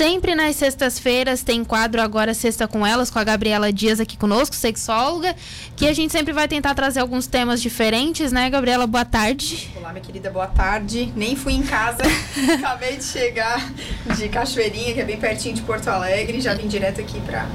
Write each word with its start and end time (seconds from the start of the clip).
Sempre 0.00 0.34
nas 0.34 0.56
sextas-feiras 0.56 1.42
tem 1.42 1.62
quadro 1.62 2.00
agora 2.00 2.32
Sexta 2.32 2.66
com 2.66 2.86
Elas, 2.86 3.10
com 3.10 3.18
a 3.18 3.22
Gabriela 3.22 3.70
Dias 3.70 4.00
aqui 4.00 4.16
conosco, 4.16 4.56
sexóloga, 4.56 5.36
que 5.76 5.86
a 5.86 5.92
gente 5.92 6.10
sempre 6.10 6.32
vai 6.32 6.48
tentar 6.48 6.74
trazer 6.74 7.00
alguns 7.00 7.26
temas 7.26 7.60
diferentes, 7.60 8.32
né, 8.32 8.48
Gabriela? 8.48 8.86
Boa 8.86 9.04
tarde. 9.04 9.70
Olá, 9.76 9.92
minha 9.92 10.02
querida, 10.02 10.30
boa 10.30 10.46
tarde. 10.46 11.12
Nem 11.14 11.36
fui 11.36 11.52
em 11.52 11.62
casa, 11.62 12.00
acabei 12.56 12.96
de 12.96 13.04
chegar 13.04 13.70
de 14.16 14.26
Cachoeirinha, 14.30 14.94
que 14.94 15.00
é 15.02 15.04
bem 15.04 15.18
pertinho 15.18 15.54
de 15.54 15.60
Porto 15.60 15.88
Alegre, 15.88 16.40
já 16.40 16.54
vim 16.54 16.66
direto 16.66 17.02
aqui 17.02 17.20
pra 17.20 17.46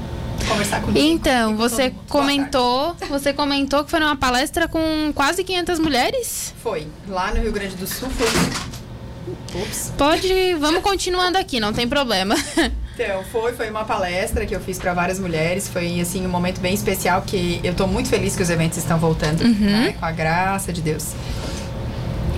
conversar 0.48 0.82
contigo. 0.82 1.04
Então, 1.04 1.56
você 1.56 1.92
comentou, 2.08 2.94
você 3.10 3.32
comentou 3.32 3.82
que 3.82 3.90
foi 3.90 3.98
numa 3.98 4.14
palestra 4.14 4.68
com 4.68 5.12
quase 5.12 5.42
500 5.42 5.80
mulheres? 5.80 6.54
Foi, 6.62 6.86
lá 7.08 7.34
no 7.34 7.40
Rio 7.40 7.50
Grande 7.50 7.74
do 7.74 7.88
Sul, 7.88 8.08
foi 8.08 8.28
Ups. 9.54 9.92
Pode, 9.96 10.54
vamos 10.60 10.82
continuando 10.82 11.38
aqui, 11.38 11.60
não 11.60 11.72
tem 11.72 11.88
problema. 11.88 12.34
Então, 12.98 13.22
foi, 13.24 13.52
foi 13.52 13.68
uma 13.68 13.84
palestra 13.84 14.46
que 14.46 14.56
eu 14.56 14.60
fiz 14.60 14.78
para 14.78 14.94
várias 14.94 15.18
mulheres. 15.18 15.68
Foi, 15.68 16.00
assim, 16.00 16.24
um 16.24 16.30
momento 16.30 16.62
bem 16.62 16.72
especial 16.72 17.20
que 17.20 17.60
eu 17.62 17.72
estou 17.72 17.86
muito 17.86 18.08
feliz 18.08 18.34
que 18.34 18.42
os 18.42 18.48
eventos 18.48 18.78
estão 18.78 18.98
voltando, 18.98 19.42
uhum. 19.42 19.52
né, 19.52 19.94
com 20.00 20.06
a 20.06 20.10
graça 20.10 20.72
de 20.72 20.80
Deus. 20.80 21.12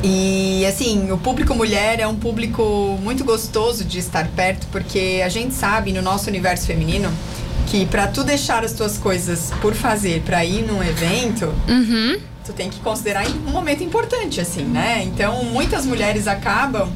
E, 0.02 0.66
assim, 0.66 1.12
o 1.12 1.18
público 1.18 1.54
mulher 1.54 2.00
é 2.00 2.08
um 2.08 2.16
público 2.16 2.98
muito 3.00 3.24
gostoso 3.24 3.84
de 3.84 4.00
estar 4.00 4.26
perto, 4.28 4.66
porque 4.72 5.22
a 5.24 5.28
gente 5.28 5.54
sabe, 5.54 5.92
no 5.92 6.02
nosso 6.02 6.28
universo 6.28 6.66
feminino, 6.66 7.08
que 7.68 7.86
para 7.86 8.08
tu 8.08 8.24
deixar 8.24 8.64
as 8.64 8.72
tuas 8.72 8.98
coisas 8.98 9.52
por 9.60 9.74
fazer 9.74 10.22
para 10.22 10.44
ir 10.44 10.62
num 10.62 10.82
evento, 10.82 11.54
uhum 11.68 12.18
tu 12.48 12.54
tem 12.54 12.70
que 12.70 12.80
considerar 12.80 13.26
um 13.28 13.50
momento 13.50 13.84
importante, 13.84 14.40
assim, 14.40 14.62
né? 14.62 15.02
Então, 15.04 15.44
muitas 15.44 15.84
mulheres 15.84 16.26
acabam 16.26 16.88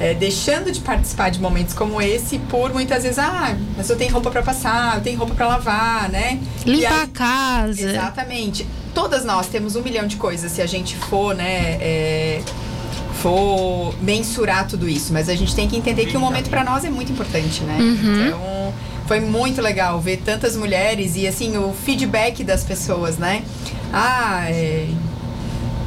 é, 0.00 0.12
deixando 0.12 0.72
de 0.72 0.80
participar 0.80 1.30
de 1.30 1.40
momentos 1.40 1.72
como 1.72 2.02
esse 2.02 2.38
por 2.50 2.72
muitas 2.72 3.04
vezes, 3.04 3.18
ah, 3.18 3.56
mas 3.76 3.88
eu 3.88 3.96
tenho 3.96 4.12
roupa 4.12 4.30
para 4.30 4.42
passar, 4.42 4.96
eu 4.96 5.02
tenho 5.02 5.16
roupa 5.16 5.34
para 5.36 5.46
lavar, 5.46 6.08
né? 6.10 6.40
Limpar 6.66 6.92
aí, 6.92 7.02
a 7.02 7.06
casa. 7.06 7.90
Exatamente. 7.90 8.66
Todas 8.92 9.24
nós 9.24 9.46
temos 9.46 9.76
um 9.76 9.82
milhão 9.82 10.06
de 10.06 10.16
coisas 10.16 10.50
se 10.50 10.60
a 10.60 10.66
gente 10.66 10.96
for, 10.96 11.32
né? 11.32 11.78
É, 11.80 12.42
for 13.22 13.94
mensurar 14.02 14.66
tudo 14.66 14.88
isso, 14.88 15.12
mas 15.12 15.28
a 15.28 15.34
gente 15.36 15.54
tem 15.54 15.68
que 15.68 15.76
entender 15.76 16.06
que 16.06 16.16
o 16.16 16.20
momento 16.20 16.50
para 16.50 16.64
nós 16.64 16.84
é 16.84 16.90
muito 16.90 17.12
importante, 17.12 17.62
né? 17.62 17.76
Uhum. 17.80 18.26
Então, 18.26 18.74
foi 19.06 19.20
muito 19.20 19.62
legal 19.62 20.00
ver 20.00 20.18
tantas 20.18 20.54
mulheres 20.56 21.16
e 21.16 21.26
assim 21.26 21.56
o 21.56 21.72
feedback 21.72 22.42
das 22.44 22.62
pessoas, 22.64 23.16
né? 23.16 23.42
Ah, 23.92 24.50
é, 24.50 24.88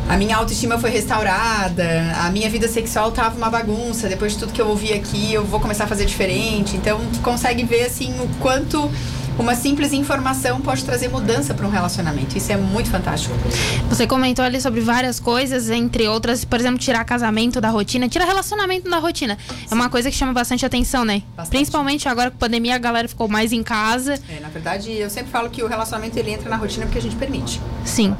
a 0.09 0.17
minha 0.17 0.35
autoestima 0.35 0.77
foi 0.77 0.89
restaurada, 0.89 1.85
a 2.17 2.29
minha 2.31 2.49
vida 2.49 2.67
sexual 2.67 3.11
tava 3.11 3.37
uma 3.37 3.49
bagunça, 3.49 4.09
depois 4.09 4.33
de 4.33 4.39
tudo 4.39 4.51
que 4.51 4.61
eu 4.61 4.67
ouvi 4.67 4.91
aqui, 4.93 5.33
eu 5.33 5.45
vou 5.45 5.59
começar 5.59 5.85
a 5.85 5.87
fazer 5.87 6.05
diferente. 6.05 6.75
Então, 6.75 6.99
consegue 7.23 7.63
ver 7.63 7.85
assim 7.85 8.13
o 8.19 8.27
quanto 8.39 8.91
uma 9.41 9.55
simples 9.55 9.91
informação 9.91 10.61
pode 10.61 10.85
trazer 10.85 11.09
mudança 11.09 11.53
para 11.53 11.65
um 11.65 11.69
relacionamento. 11.69 12.37
Isso 12.37 12.51
é 12.51 12.57
muito 12.57 12.89
fantástico. 12.89 13.33
Você 13.89 14.05
comentou 14.05 14.45
ali 14.45 14.61
sobre 14.61 14.81
várias 14.81 15.19
coisas, 15.19 15.69
entre 15.69 16.07
outras, 16.07 16.45
por 16.45 16.59
exemplo, 16.59 16.77
tirar 16.77 17.03
casamento 17.03 17.59
da 17.59 17.69
rotina, 17.69 18.07
tirar 18.07 18.25
relacionamento 18.25 18.89
da 18.89 18.99
rotina. 18.99 19.37
É 19.69 19.73
uma 19.73 19.89
coisa 19.89 20.11
que 20.11 20.15
chama 20.15 20.31
bastante 20.31 20.65
atenção, 20.65 21.03
né? 21.03 21.23
Bastante. 21.35 21.57
Principalmente 21.57 22.07
agora 22.07 22.29
com 22.29 22.37
a 22.37 22.39
pandemia, 22.39 22.75
a 22.75 22.77
galera 22.77 23.07
ficou 23.07 23.27
mais 23.27 23.51
em 23.51 23.63
casa. 23.63 24.19
É, 24.29 24.39
na 24.39 24.49
verdade, 24.49 24.91
eu 24.91 25.09
sempre 25.09 25.31
falo 25.31 25.49
que 25.49 25.63
o 25.63 25.67
relacionamento 25.67 26.17
ele 26.17 26.31
entra 26.31 26.47
na 26.47 26.55
rotina 26.55 26.85
porque 26.85 26.99
a 26.99 27.01
gente 27.01 27.15
permite. 27.15 27.59
Sim. 27.83 28.15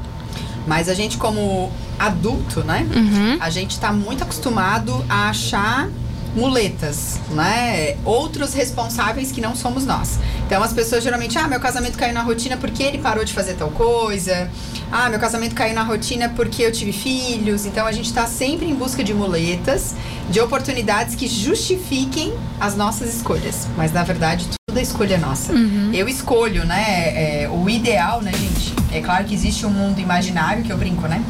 Mas 0.66 0.88
a 0.88 0.94
gente, 0.94 1.16
como 1.18 1.72
adulto, 1.98 2.64
né? 2.64 2.86
Uhum. 2.94 3.38
A 3.40 3.48
gente 3.48 3.72
está 3.72 3.92
muito 3.92 4.24
acostumado 4.24 5.04
a 5.08 5.28
achar 5.28 5.88
muletas, 6.34 7.20
né? 7.30 7.96
Outros 8.04 8.54
responsáveis 8.54 9.30
que 9.30 9.40
não 9.40 9.54
somos 9.54 9.84
nós. 9.84 10.18
Então 10.46 10.62
as 10.62 10.72
pessoas 10.72 11.02
geralmente, 11.02 11.38
ah, 11.38 11.46
meu 11.46 11.60
casamento 11.60 11.98
caiu 11.98 12.14
na 12.14 12.22
rotina 12.22 12.56
porque 12.56 12.82
ele 12.82 12.98
parou 12.98 13.24
de 13.24 13.32
fazer 13.32 13.54
tal 13.54 13.70
coisa. 13.70 14.50
Ah, 14.90 15.08
meu 15.08 15.18
casamento 15.18 15.54
caiu 15.54 15.74
na 15.74 15.82
rotina 15.82 16.30
porque 16.30 16.62
eu 16.62 16.72
tive 16.72 16.92
filhos. 16.92 17.66
Então 17.66 17.86
a 17.86 17.92
gente 17.92 18.06
está 18.06 18.26
sempre 18.26 18.66
em 18.66 18.74
busca 18.74 19.04
de 19.04 19.12
muletas, 19.12 19.94
de 20.30 20.40
oportunidades 20.40 21.14
que 21.14 21.26
justifiquem 21.26 22.32
as 22.60 22.76
nossas 22.76 23.14
escolhas. 23.14 23.68
Mas 23.76 23.92
na 23.92 24.02
verdade 24.02 24.46
tudo 24.66 24.78
é 24.78 24.82
escolha 24.82 25.18
nossa. 25.18 25.52
Uhum. 25.52 25.90
Eu 25.92 26.08
escolho, 26.08 26.64
né? 26.64 27.42
É, 27.42 27.48
o 27.50 27.68
ideal, 27.68 28.22
né, 28.22 28.32
gente? 28.32 28.74
É 28.90 29.00
claro 29.00 29.24
que 29.24 29.34
existe 29.34 29.66
um 29.66 29.70
mundo 29.70 30.00
imaginário 30.00 30.62
que 30.62 30.72
eu 30.72 30.78
brinco, 30.78 31.06
né? 31.06 31.22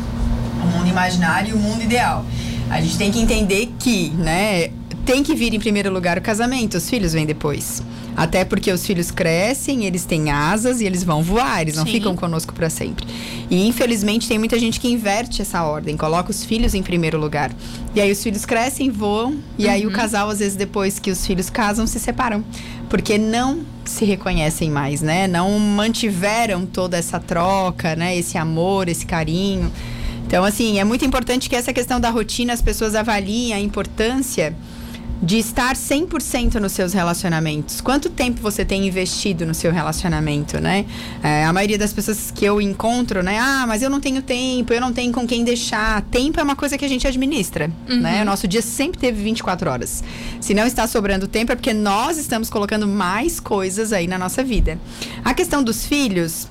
O 0.62 0.66
mundo 0.66 0.88
imaginário 0.88 1.50
e 1.50 1.52
o 1.52 1.58
mundo 1.58 1.82
ideal. 1.82 2.24
A 2.70 2.80
gente 2.80 2.96
tem 2.96 3.10
que 3.10 3.20
entender 3.20 3.70
que, 3.78 4.10
né, 4.10 4.70
tem 5.04 5.22
que 5.22 5.34
vir 5.34 5.52
em 5.52 5.58
primeiro 5.58 5.92
lugar 5.92 6.18
o 6.18 6.22
casamento, 6.22 6.76
os 6.76 6.88
filhos 6.88 7.12
vêm 7.12 7.26
depois. 7.26 7.82
Até 8.16 8.44
porque 8.44 8.70
os 8.70 8.86
filhos 8.86 9.10
crescem, 9.10 9.84
eles 9.84 10.04
têm 10.04 10.30
asas 10.30 10.80
e 10.80 10.84
eles 10.84 11.02
vão 11.02 11.22
voar, 11.22 11.62
eles 11.62 11.76
não 11.76 11.86
Sim. 11.86 11.92
ficam 11.92 12.14
conosco 12.14 12.52
para 12.52 12.68
sempre. 12.68 13.06
E 13.50 13.66
infelizmente 13.66 14.28
tem 14.28 14.38
muita 14.38 14.58
gente 14.58 14.78
que 14.78 14.88
inverte 14.88 15.40
essa 15.40 15.64
ordem, 15.64 15.96
coloca 15.96 16.30
os 16.30 16.44
filhos 16.44 16.74
em 16.74 16.82
primeiro 16.82 17.18
lugar. 17.18 17.50
E 17.94 18.00
aí 18.00 18.12
os 18.12 18.22
filhos 18.22 18.44
crescem, 18.44 18.90
voam, 18.90 19.38
e 19.58 19.64
uhum. 19.64 19.70
aí 19.70 19.84
o 19.86 19.88
uhum. 19.88 19.94
casal, 19.94 20.28
às 20.28 20.38
vezes, 20.38 20.56
depois 20.56 20.98
que 20.98 21.10
os 21.10 21.26
filhos 21.26 21.48
casam, 21.48 21.86
se 21.86 21.98
separam. 21.98 22.44
Porque 22.88 23.16
não 23.16 23.60
se 23.86 24.04
reconhecem 24.04 24.70
mais, 24.70 25.00
né? 25.00 25.26
Não 25.26 25.58
mantiveram 25.58 26.66
toda 26.66 26.98
essa 26.98 27.18
troca, 27.18 27.96
né? 27.96 28.16
Esse 28.16 28.36
amor, 28.36 28.88
esse 28.88 29.06
carinho. 29.06 29.72
Então, 30.26 30.44
assim, 30.44 30.78
é 30.78 30.84
muito 30.84 31.04
importante 31.04 31.48
que 31.48 31.56
essa 31.56 31.72
questão 31.72 31.98
da 31.98 32.10
rotina 32.10 32.52
as 32.52 32.60
pessoas 32.60 32.94
avaliem 32.94 33.54
a 33.54 33.60
importância 33.60 34.54
de 35.22 35.38
estar 35.38 35.76
100% 35.76 36.54
nos 36.54 36.72
seus 36.72 36.92
relacionamentos. 36.92 37.80
Quanto 37.80 38.10
tempo 38.10 38.40
você 38.40 38.64
tem 38.64 38.88
investido 38.88 39.46
no 39.46 39.54
seu 39.54 39.70
relacionamento, 39.70 40.60
né? 40.60 40.84
É, 41.22 41.44
a 41.44 41.52
maioria 41.52 41.78
das 41.78 41.92
pessoas 41.92 42.32
que 42.32 42.44
eu 42.44 42.60
encontro, 42.60 43.22
né? 43.22 43.38
Ah, 43.38 43.64
mas 43.66 43.82
eu 43.82 43.88
não 43.88 44.00
tenho 44.00 44.20
tempo, 44.20 44.72
eu 44.72 44.80
não 44.80 44.92
tenho 44.92 45.12
com 45.12 45.24
quem 45.24 45.44
deixar. 45.44 46.02
Tempo 46.02 46.40
é 46.40 46.42
uma 46.42 46.56
coisa 46.56 46.76
que 46.76 46.84
a 46.84 46.88
gente 46.88 47.06
administra, 47.06 47.70
uhum. 47.88 48.00
né? 48.00 48.22
O 48.22 48.24
nosso 48.24 48.48
dia 48.48 48.60
sempre 48.60 48.98
teve 48.98 49.22
24 49.22 49.70
horas. 49.70 50.02
Se 50.40 50.54
não 50.54 50.66
está 50.66 50.88
sobrando 50.88 51.28
tempo 51.28 51.52
é 51.52 51.54
porque 51.54 51.72
nós 51.72 52.18
estamos 52.18 52.50
colocando 52.50 52.88
mais 52.88 53.38
coisas 53.38 53.92
aí 53.92 54.08
na 54.08 54.18
nossa 54.18 54.42
vida. 54.42 54.76
A 55.24 55.32
questão 55.32 55.62
dos 55.62 55.86
filhos, 55.86 56.48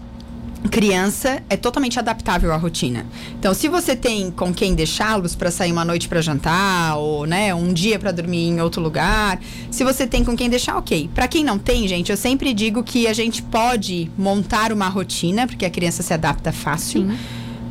criança 0.70 1.42
é 1.50 1.58
totalmente 1.58 1.98
adaptável 1.98 2.52
à 2.54 2.58
rotina. 2.58 3.06
Então, 3.38 3.54
se 3.54 3.68
você 3.68 3.96
tem 3.96 4.30
com 4.32 4.54
quem 4.54 4.76
deixá-los 4.76 5.36
para 5.36 5.50
sair 5.50 5.72
uma 5.72 5.84
noite 5.84 6.08
para 6.08 6.22
jantar 6.22 6.98
ou, 6.98 7.26
né, 7.26 7.54
um 7.54 7.74
dia 7.74 7.98
para 7.98 8.12
dormir 8.12 8.48
em 8.48 8.62
outro 8.62 8.82
lugar, 8.82 9.40
se 9.70 9.84
você 9.84 10.06
tem 10.06 10.24
com 10.24 10.36
quem 10.36 10.50
deixar, 10.50 10.78
OK. 10.78 11.10
Para 11.14 11.28
quem 11.28 11.44
não 11.44 11.58
tem, 11.58 11.88
gente, 11.88 12.12
eu 12.12 12.18
sempre 12.18 12.54
digo 12.54 12.84
que 12.84 13.08
a 13.08 13.14
gente 13.14 13.42
pode 13.42 14.12
montar 14.18 14.72
uma 14.72 14.88
rotina, 14.88 15.48
porque 15.48 15.66
a 15.66 15.70
criança 15.70 16.04
se 16.04 16.14
adapta 16.14 16.52
fácil. 16.52 17.02
Sim. 17.02 17.18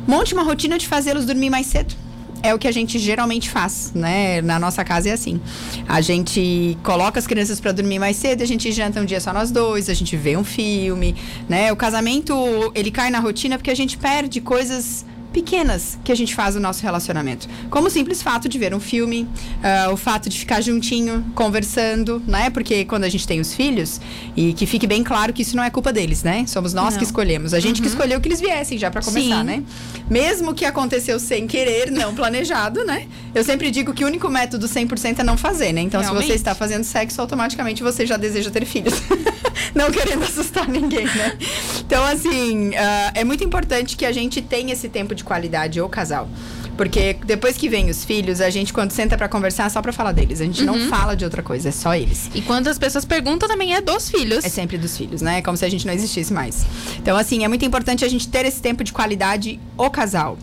Monte 0.07 0.33
uma 0.33 0.43
rotina 0.43 0.77
de 0.77 0.87
fazê-los 0.87 1.25
dormir 1.25 1.49
mais 1.49 1.67
cedo 1.67 1.95
é 2.43 2.53
o 2.53 2.59
que 2.59 2.67
a 2.67 2.71
gente 2.71 2.97
geralmente 2.99 3.49
faz, 3.49 3.91
né? 3.93 4.41
Na 4.41 4.59
nossa 4.59 4.83
casa 4.83 5.09
é 5.09 5.11
assim. 5.11 5.39
A 5.87 6.01
gente 6.01 6.77
coloca 6.83 7.19
as 7.19 7.27
crianças 7.27 7.59
para 7.59 7.71
dormir 7.71 7.99
mais 7.99 8.15
cedo, 8.15 8.41
a 8.41 8.45
gente 8.45 8.71
janta 8.71 8.99
um 8.99 9.05
dia 9.05 9.19
só 9.19 9.33
nós 9.33 9.51
dois, 9.51 9.89
a 9.89 9.93
gente 9.93 10.15
vê 10.15 10.35
um 10.37 10.43
filme, 10.43 11.15
né? 11.47 11.71
O 11.71 11.75
casamento, 11.75 12.33
ele 12.75 12.91
cai 12.91 13.09
na 13.09 13.19
rotina 13.19 13.57
porque 13.57 13.71
a 13.71 13.75
gente 13.75 13.97
perde 13.97 14.41
coisas 14.41 15.05
pequenas 15.31 15.97
que 16.03 16.11
a 16.11 16.15
gente 16.15 16.35
faz 16.35 16.55
no 16.55 16.61
nosso 16.61 16.83
relacionamento. 16.83 17.47
Como 17.69 17.87
o 17.87 17.89
simples 17.89 18.21
fato 18.21 18.49
de 18.49 18.57
ver 18.57 18.73
um 18.73 18.79
filme, 18.79 19.23
uh, 19.23 19.91
o 19.91 19.97
fato 19.97 20.29
de 20.29 20.37
ficar 20.37 20.61
juntinho, 20.61 21.25
conversando, 21.33 22.21
né? 22.27 22.49
Porque 22.49 22.85
quando 22.85 23.03
a 23.03 23.09
gente 23.09 23.25
tem 23.27 23.39
os 23.39 23.53
filhos, 23.53 24.01
e 24.35 24.53
que 24.53 24.65
fique 24.65 24.85
bem 24.85 25.03
claro 25.03 25.33
que 25.33 25.41
isso 25.41 25.55
não 25.55 25.63
é 25.63 25.69
culpa 25.69 25.93
deles, 25.93 26.23
né? 26.23 26.45
Somos 26.47 26.73
nós 26.73 26.93
não. 26.93 26.99
que 26.99 27.03
escolhemos. 27.03 27.53
A 27.53 27.59
gente 27.59 27.77
uhum. 27.77 27.83
que 27.83 27.87
escolheu 27.89 28.19
que 28.19 28.27
eles 28.27 28.41
viessem 28.41 28.77
já 28.77 28.91
para 28.91 29.01
começar, 29.01 29.39
Sim. 29.39 29.43
né? 29.43 29.63
Mesmo 30.09 30.53
que 30.53 30.65
aconteceu 30.65 31.19
sem 31.19 31.47
querer, 31.47 31.89
não 31.91 32.13
planejado, 32.13 32.83
né? 32.83 33.07
Eu 33.33 33.43
sempre 33.43 33.71
digo 33.71 33.93
que 33.93 34.03
o 34.03 34.07
único 34.07 34.29
método 34.29 34.67
100% 34.67 35.19
é 35.19 35.23
não 35.23 35.37
fazer, 35.37 35.71
né? 35.71 35.81
Então, 35.81 36.01
Realmente? 36.01 36.23
se 36.23 36.31
você 36.31 36.35
está 36.35 36.53
fazendo 36.53 36.83
sexo, 36.83 37.21
automaticamente 37.21 37.81
você 37.81 38.05
já 38.05 38.17
deseja 38.17 38.51
ter 38.51 38.65
filhos. 38.65 38.93
não 39.73 39.91
querendo 39.91 40.23
assustar 40.23 40.67
ninguém, 40.67 41.05
né? 41.05 41.37
Então, 41.79 42.03
assim, 42.05 42.69
uh, 42.69 43.11
é 43.13 43.23
muito 43.23 43.43
importante 43.43 43.95
que 43.95 44.05
a 44.05 44.11
gente 44.11 44.41
tenha 44.41 44.73
esse 44.73 44.89
tempo 44.89 45.15
de 45.15 45.20
de 45.21 45.23
qualidade 45.23 45.79
o 45.79 45.87
casal. 45.87 46.27
Porque 46.75 47.15
depois 47.25 47.57
que 47.57 47.69
vem 47.69 47.89
os 47.89 48.03
filhos, 48.03 48.41
a 48.41 48.49
gente, 48.49 48.73
quando 48.73 48.91
senta 48.91 49.17
para 49.17 49.29
conversar, 49.29 49.65
é 49.65 49.69
só 49.69 49.81
pra 49.81 49.93
falar 49.93 50.13
deles. 50.13 50.41
A 50.41 50.45
gente 50.45 50.61
uhum. 50.61 50.77
não 50.77 50.89
fala 50.89 51.15
de 51.15 51.23
outra 51.23 51.43
coisa, 51.43 51.69
é 51.69 51.71
só 51.71 51.93
eles. 51.93 52.29
E 52.33 52.41
quando 52.41 52.67
as 52.67 52.79
pessoas 52.79 53.05
perguntam, 53.05 53.47
também 53.47 53.75
é 53.75 53.81
dos 53.81 54.09
filhos. 54.09 54.43
É 54.43 54.49
sempre 54.49 54.77
dos 54.77 54.97
filhos, 54.97 55.21
né? 55.21 55.39
É 55.39 55.41
como 55.41 55.55
se 55.55 55.65
a 55.65 55.69
gente 55.69 55.85
não 55.85 55.93
existisse 55.93 56.33
mais. 56.33 56.65
Então, 56.97 57.15
assim, 57.15 57.43
é 57.43 57.47
muito 57.47 57.63
importante 57.63 58.03
a 58.03 58.09
gente 58.09 58.27
ter 58.27 58.45
esse 58.45 58.61
tempo 58.61 58.83
de 58.83 58.91
qualidade 58.91 59.59
o 59.77 59.89
casal 59.89 60.37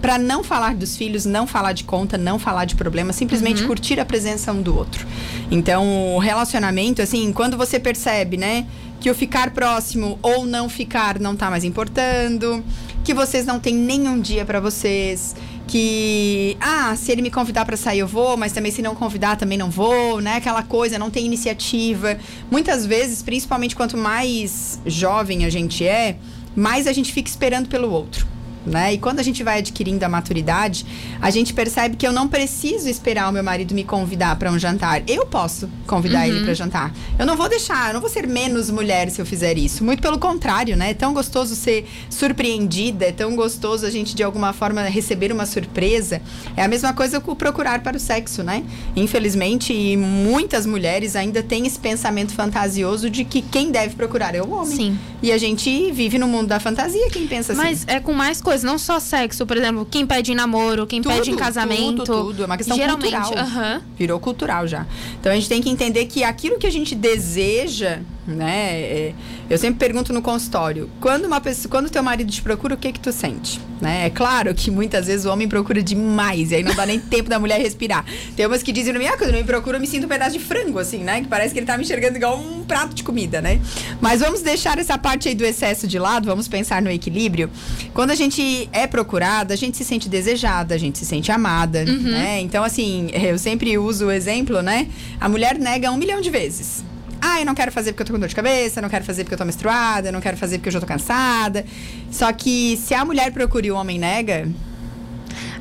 para 0.00 0.16
não 0.16 0.42
falar 0.42 0.74
dos 0.74 0.96
filhos, 0.96 1.26
não 1.26 1.46
falar 1.46 1.72
de 1.72 1.84
conta, 1.84 2.16
não 2.16 2.38
falar 2.38 2.64
de 2.64 2.74
problema, 2.74 3.12
simplesmente 3.12 3.60
uhum. 3.62 3.68
curtir 3.68 4.00
a 4.00 4.04
presença 4.04 4.50
um 4.52 4.62
do 4.62 4.74
outro. 4.74 5.06
Então, 5.50 6.14
o 6.14 6.18
relacionamento, 6.18 7.02
assim, 7.02 7.32
quando 7.32 7.56
você 7.56 7.78
percebe, 7.78 8.38
né, 8.38 8.66
que 8.98 9.10
o 9.10 9.14
ficar 9.14 9.50
próximo 9.50 10.18
ou 10.22 10.46
não 10.46 10.68
ficar 10.68 11.18
não 11.18 11.36
tá 11.36 11.50
mais 11.50 11.64
importando, 11.64 12.64
que 13.04 13.14
vocês 13.14 13.46
não 13.46 13.58
têm 13.58 13.74
nenhum 13.74 14.20
dia 14.20 14.44
para 14.44 14.60
vocês, 14.60 15.34
que 15.66 16.56
ah, 16.60 16.94
se 16.96 17.10
ele 17.10 17.22
me 17.22 17.30
convidar 17.30 17.64
para 17.64 17.76
sair 17.76 18.00
eu 18.00 18.06
vou, 18.06 18.36
mas 18.36 18.52
também 18.52 18.70
se 18.70 18.82
não 18.82 18.94
convidar 18.94 19.36
também 19.36 19.56
não 19.56 19.70
vou, 19.70 20.20
né? 20.20 20.36
Aquela 20.36 20.62
coisa, 20.62 20.98
não 20.98 21.10
tem 21.10 21.24
iniciativa. 21.24 22.18
Muitas 22.50 22.84
vezes, 22.86 23.22
principalmente 23.22 23.74
quanto 23.74 23.96
mais 23.96 24.80
jovem 24.84 25.44
a 25.44 25.50
gente 25.50 25.84
é, 25.84 26.16
mais 26.54 26.86
a 26.86 26.92
gente 26.92 27.12
fica 27.12 27.28
esperando 27.28 27.68
pelo 27.68 27.90
outro 27.90 28.29
né? 28.66 28.94
E 28.94 28.98
quando 28.98 29.20
a 29.20 29.22
gente 29.22 29.42
vai 29.42 29.58
adquirindo 29.58 30.04
a 30.04 30.08
maturidade, 30.08 30.84
a 31.20 31.30
gente 31.30 31.52
percebe 31.52 31.96
que 31.96 32.06
eu 32.06 32.12
não 32.12 32.28
preciso 32.28 32.88
esperar 32.88 33.28
o 33.28 33.32
meu 33.32 33.42
marido 33.42 33.74
me 33.74 33.84
convidar 33.84 34.36
para 34.36 34.50
um 34.50 34.58
jantar. 34.58 35.02
Eu 35.06 35.26
posso 35.26 35.68
convidar 35.86 36.20
uhum. 36.20 36.34
ele 36.34 36.44
para 36.44 36.54
jantar. 36.54 36.94
Eu 37.18 37.26
não 37.26 37.36
vou 37.36 37.48
deixar, 37.48 37.88
eu 37.88 37.94
não 37.94 38.00
vou 38.00 38.10
ser 38.10 38.26
menos 38.26 38.70
mulher 38.70 39.10
se 39.10 39.20
eu 39.20 39.26
fizer 39.26 39.56
isso. 39.56 39.84
Muito 39.84 40.02
pelo 40.02 40.18
contrário, 40.18 40.76
né? 40.76 40.90
É 40.90 40.94
tão 40.94 41.12
gostoso 41.12 41.54
ser 41.54 41.86
surpreendida, 42.08 43.06
é 43.06 43.12
tão 43.12 43.34
gostoso 43.34 43.86
a 43.86 43.90
gente 43.90 44.14
de 44.14 44.22
alguma 44.22 44.52
forma 44.52 44.82
receber 44.82 45.32
uma 45.32 45.46
surpresa. 45.46 46.20
É 46.56 46.62
a 46.62 46.68
mesma 46.68 46.92
coisa 46.92 47.20
com 47.20 47.34
procurar 47.34 47.82
para 47.82 47.96
o 47.96 48.00
sexo, 48.00 48.42
né? 48.42 48.62
Infelizmente, 48.94 49.96
muitas 49.96 50.66
mulheres 50.66 51.16
ainda 51.16 51.42
têm 51.42 51.66
esse 51.66 51.78
pensamento 51.78 52.32
fantasioso 52.34 53.08
de 53.08 53.24
que 53.24 53.42
quem 53.42 53.70
deve 53.70 53.94
procurar 53.94 54.34
é 54.34 54.42
o 54.42 54.50
homem. 54.50 54.76
Sim. 54.76 54.98
E 55.22 55.32
a 55.32 55.38
gente 55.38 55.90
vive 55.92 56.18
no 56.18 56.26
mundo 56.26 56.48
da 56.48 56.60
fantasia, 56.60 57.08
quem 57.10 57.26
pensa 57.26 57.52
assim. 57.52 57.62
Mas 57.62 57.84
é 57.86 58.00
com 58.00 58.12
mais 58.12 58.40
coisas, 58.50 58.64
não 58.64 58.78
só 58.78 58.98
sexo, 58.98 59.46
por 59.46 59.56
exemplo, 59.56 59.86
quem 59.88 60.04
pede 60.04 60.32
em 60.32 60.34
namoro, 60.34 60.84
quem 60.84 61.00
tudo, 61.00 61.14
pede 61.14 61.30
em 61.30 61.36
casamento. 61.36 62.04
Tudo, 62.04 62.24
tudo. 62.24 62.42
É 62.42 62.46
uma 62.46 62.56
questão 62.56 62.76
geralmente, 62.76 63.14
cultural. 63.14 63.46
Uh 63.46 63.50
-huh. 63.50 63.82
Virou 63.96 64.18
cultural 64.18 64.66
já. 64.66 64.86
Então 65.20 65.30
a 65.30 65.34
gente 65.36 65.48
tem 65.48 65.62
que 65.62 65.70
entender 65.70 66.06
que 66.06 66.24
aquilo 66.24 66.58
que 66.58 66.66
a 66.66 66.70
gente 66.70 66.94
deseja 66.96 68.00
né? 68.34 68.80
É, 68.80 69.14
eu 69.48 69.58
sempre 69.58 69.78
pergunto 69.78 70.12
no 70.12 70.22
consultório, 70.22 70.88
quando 71.00 71.24
uma 71.24 71.40
pessoa, 71.40 71.70
quando 71.70 71.90
teu 71.90 72.02
marido 72.02 72.30
te 72.30 72.42
procura, 72.42 72.74
o 72.74 72.78
que 72.78 72.92
que 72.92 73.00
tu 73.00 73.12
sente? 73.12 73.60
Né? 73.80 74.06
É 74.06 74.10
claro 74.10 74.54
que 74.54 74.70
muitas 74.70 75.06
vezes 75.06 75.24
o 75.24 75.30
homem 75.30 75.48
procura 75.48 75.82
demais 75.82 76.50
e 76.50 76.56
aí 76.56 76.62
não 76.62 76.74
dá 76.74 76.84
nem 76.84 77.00
tempo 77.00 77.28
da 77.28 77.38
mulher 77.38 77.60
respirar. 77.60 78.04
Tem 78.36 78.46
umas 78.46 78.62
que 78.62 78.72
dizem, 78.72 78.94
ah, 79.08 79.16
quando 79.16 79.30
ele 79.30 79.38
me 79.38 79.44
procura, 79.44 79.76
eu 79.76 79.80
me 79.80 79.86
sinto 79.86 80.04
um 80.04 80.08
pedaço 80.08 80.32
de 80.32 80.38
frango, 80.38 80.78
assim, 80.78 80.98
né? 80.98 81.22
Que 81.22 81.28
parece 81.28 81.54
que 81.54 81.60
ele 81.60 81.66
tá 81.66 81.76
me 81.76 81.84
enxergando 81.84 82.16
igual 82.16 82.38
um 82.38 82.62
prato 82.64 82.94
de 82.94 83.02
comida, 83.02 83.40
né? 83.40 83.60
Mas 84.00 84.20
vamos 84.20 84.42
deixar 84.42 84.78
essa 84.78 84.98
parte 84.98 85.28
aí 85.28 85.34
do 85.34 85.44
excesso 85.44 85.86
de 85.86 85.98
lado, 85.98 86.26
vamos 86.26 86.46
pensar 86.46 86.82
no 86.82 86.90
equilíbrio. 86.90 87.50
Quando 87.94 88.10
a 88.10 88.14
gente 88.14 88.68
é 88.72 88.86
procurada, 88.86 89.54
a 89.54 89.56
gente 89.56 89.76
se 89.76 89.84
sente 89.84 90.08
desejada, 90.08 90.74
a 90.74 90.78
gente 90.78 90.98
se 90.98 91.06
sente 91.06 91.32
amada, 91.32 91.84
uhum. 91.86 92.02
né? 92.02 92.40
Então, 92.40 92.62
assim, 92.62 93.08
eu 93.12 93.38
sempre 93.38 93.76
uso 93.78 94.06
o 94.06 94.10
exemplo, 94.10 94.60
né? 94.62 94.88
A 95.20 95.28
mulher 95.28 95.58
nega 95.58 95.90
um 95.90 95.96
milhão 95.96 96.20
de 96.20 96.30
vezes. 96.30 96.84
Ah, 97.20 97.40
eu 97.40 97.46
não 97.46 97.54
quero 97.54 97.70
fazer 97.70 97.92
porque 97.92 98.02
eu 98.02 98.06
tô 98.06 98.12
com 98.12 98.18
dor 98.18 98.28
de 98.28 98.34
cabeça, 98.34 98.80
não 98.80 98.88
quero 98.88 99.04
fazer 99.04 99.24
porque 99.24 99.34
eu 99.34 99.38
tô 99.38 99.44
menstruada, 99.44 100.10
não 100.10 100.20
quero 100.20 100.36
fazer 100.36 100.58
porque 100.58 100.68
eu 100.68 100.72
já 100.72 100.80
tô 100.80 100.86
cansada. 100.86 101.64
Só 102.10 102.32
que 102.32 102.76
se 102.76 102.94
a 102.94 103.04
mulher 103.04 103.32
procura 103.32 103.66
e 103.66 103.70
o 103.70 103.76
homem 103.76 103.98
nega, 103.98 104.48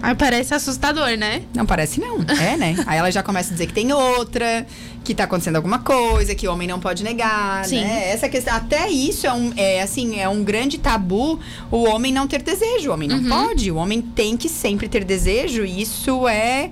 Aí 0.01 0.15
parece 0.15 0.53
assustador, 0.53 1.17
né? 1.17 1.43
Não 1.53 1.65
parece 1.65 1.99
não, 1.99 2.19
é, 2.21 2.55
né? 2.55 2.75
Aí 2.85 2.97
ela 2.97 3.11
já 3.11 3.21
começa 3.21 3.49
a 3.49 3.51
dizer 3.53 3.67
que 3.67 3.73
tem 3.73 3.91
outra, 3.91 4.65
que 5.03 5.13
tá 5.13 5.25
acontecendo 5.25 5.57
alguma 5.57 5.79
coisa, 5.79 6.33
que 6.33 6.47
o 6.47 6.53
homem 6.53 6.67
não 6.67 6.79
pode 6.79 7.03
negar, 7.03 7.65
Sim. 7.65 7.81
né? 7.81 8.09
Essa 8.09 8.29
questão, 8.29 8.55
até 8.55 8.89
isso 8.89 9.27
é 9.27 9.33
um, 9.33 9.53
é 9.57 9.81
assim, 9.81 10.19
é 10.19 10.29
um 10.29 10.43
grande 10.43 10.77
tabu 10.77 11.39
o 11.69 11.83
homem 11.83 12.13
não 12.13 12.27
ter 12.27 12.41
desejo. 12.41 12.89
O 12.89 12.93
homem 12.93 13.09
não 13.09 13.17
uhum. 13.17 13.47
pode, 13.47 13.71
o 13.71 13.75
homem 13.75 14.01
tem 14.01 14.37
que 14.37 14.47
sempre 14.47 14.87
ter 14.87 15.03
desejo, 15.03 15.65
e 15.65 15.81
isso 15.81 16.27
é 16.27 16.71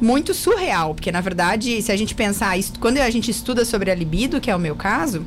muito 0.00 0.32
surreal, 0.32 0.94
porque 0.94 1.12
na 1.12 1.20
verdade, 1.20 1.80
se 1.82 1.90
a 1.90 1.96
gente 1.96 2.14
pensar, 2.14 2.56
quando 2.80 2.98
a 2.98 3.10
gente 3.10 3.30
estuda 3.30 3.64
sobre 3.64 3.90
a 3.90 3.94
libido, 3.94 4.40
que 4.40 4.50
é 4.50 4.56
o 4.56 4.60
meu 4.60 4.76
caso, 4.76 5.24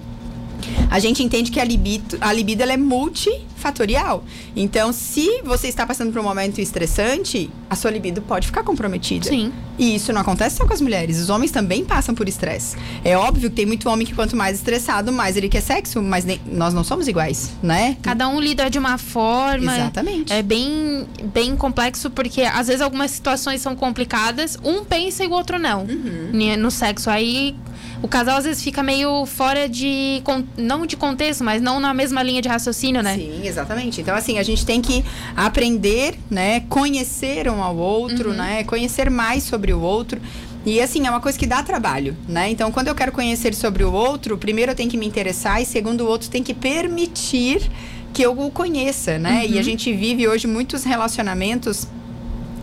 a 0.89 0.99
gente 0.99 1.23
entende 1.23 1.51
que 1.51 1.59
a 1.59 1.63
libido, 1.63 2.17
a 2.21 2.31
libido 2.33 2.61
ela 2.61 2.73
é 2.73 2.77
multifatorial. 2.77 4.23
Então, 4.55 4.91
se 4.91 5.41
você 5.43 5.67
está 5.67 5.85
passando 5.85 6.11
por 6.11 6.19
um 6.19 6.23
momento 6.23 6.59
estressante, 6.59 7.49
a 7.69 7.75
sua 7.75 7.91
libido 7.91 8.21
pode 8.21 8.47
ficar 8.47 8.63
comprometida. 8.63 9.29
Sim. 9.29 9.51
E 9.77 9.95
isso 9.95 10.11
não 10.13 10.21
acontece 10.21 10.57
só 10.57 10.65
com 10.65 10.73
as 10.73 10.81
mulheres. 10.81 11.19
Os 11.19 11.29
homens 11.29 11.51
também 11.51 11.83
passam 11.85 12.13
por 12.13 12.27
estresse. 12.27 12.77
É 13.03 13.17
óbvio 13.17 13.49
que 13.49 13.55
tem 13.55 13.65
muito 13.65 13.89
homem 13.89 14.05
que 14.05 14.13
quanto 14.13 14.35
mais 14.35 14.57
estressado, 14.57 15.11
mais 15.11 15.37
ele 15.37 15.49
quer 15.49 15.61
sexo, 15.61 16.01
mas 16.01 16.25
nem, 16.25 16.39
nós 16.45 16.73
não 16.73 16.83
somos 16.83 17.07
iguais, 17.07 17.51
né? 17.63 17.97
Cada 18.01 18.27
um 18.27 18.39
lida 18.39 18.69
de 18.69 18.77
uma 18.77 18.97
forma. 18.97 19.73
Exatamente. 19.73 20.31
É 20.31 20.41
bem, 20.41 21.07
bem 21.33 21.55
complexo, 21.55 22.09
porque 22.09 22.41
às 22.41 22.67
vezes 22.67 22.81
algumas 22.81 23.11
situações 23.11 23.61
são 23.61 23.75
complicadas, 23.75 24.57
um 24.63 24.83
pensa 24.83 25.23
e 25.23 25.27
o 25.27 25.31
outro 25.31 25.57
não. 25.57 25.83
Uhum. 25.83 26.57
No 26.57 26.69
sexo. 26.69 27.09
Aí 27.09 27.55
o 28.01 28.07
casal 28.07 28.37
às 28.37 28.45
vezes 28.45 28.63
fica 28.63 28.81
meio 28.81 29.25
fora 29.25 29.69
de. 29.69 30.23
não 30.57 30.85
de 30.85 30.97
contexto, 30.97 31.43
mas 31.43 31.61
não 31.61 31.79
na 31.79 31.93
mesma 31.93 32.23
linha 32.23 32.41
de 32.41 32.49
raciocínio, 32.49 33.03
né? 33.03 33.15
Sim, 33.15 33.45
exatamente. 33.45 34.01
Então, 34.01 34.15
assim, 34.15 34.39
a 34.39 34.43
gente 34.43 34.65
tem 34.65 34.81
que 34.81 35.05
aprender, 35.35 36.15
né? 36.29 36.61
Conhecer 36.61 37.47
um 37.49 37.61
ao 37.61 37.75
outro, 37.75 38.29
uhum. 38.29 38.35
né? 38.35 38.63
Conhecer 38.63 39.09
mais 39.09 39.43
sobre 39.43 39.71
o 39.71 39.79
outro. 39.81 40.19
E 40.65 40.79
assim, 40.79 41.07
é 41.07 41.09
uma 41.09 41.19
coisa 41.19 41.37
que 41.37 41.47
dá 41.47 41.63
trabalho, 41.63 42.15
né? 42.27 42.49
Então, 42.49 42.71
quando 42.71 42.87
eu 42.87 42.95
quero 42.95 43.11
conhecer 43.11 43.53
sobre 43.53 43.83
o 43.83 43.91
outro, 43.91 44.37
primeiro 44.37 44.71
eu 44.71 44.75
tenho 44.75 44.89
que 44.89 44.97
me 44.97 45.07
interessar 45.07 45.61
e 45.61 45.65
segundo 45.65 46.01
o 46.01 46.07
outro 46.07 46.29
tem 46.29 46.43
que 46.43 46.53
permitir 46.53 47.69
que 48.13 48.21
eu 48.21 48.39
o 48.39 48.51
conheça, 48.51 49.17
né? 49.17 49.43
Uhum. 49.43 49.53
E 49.53 49.59
a 49.59 49.63
gente 49.63 49.91
vive 49.93 50.27
hoje 50.27 50.45
muitos 50.45 50.83
relacionamentos 50.83 51.87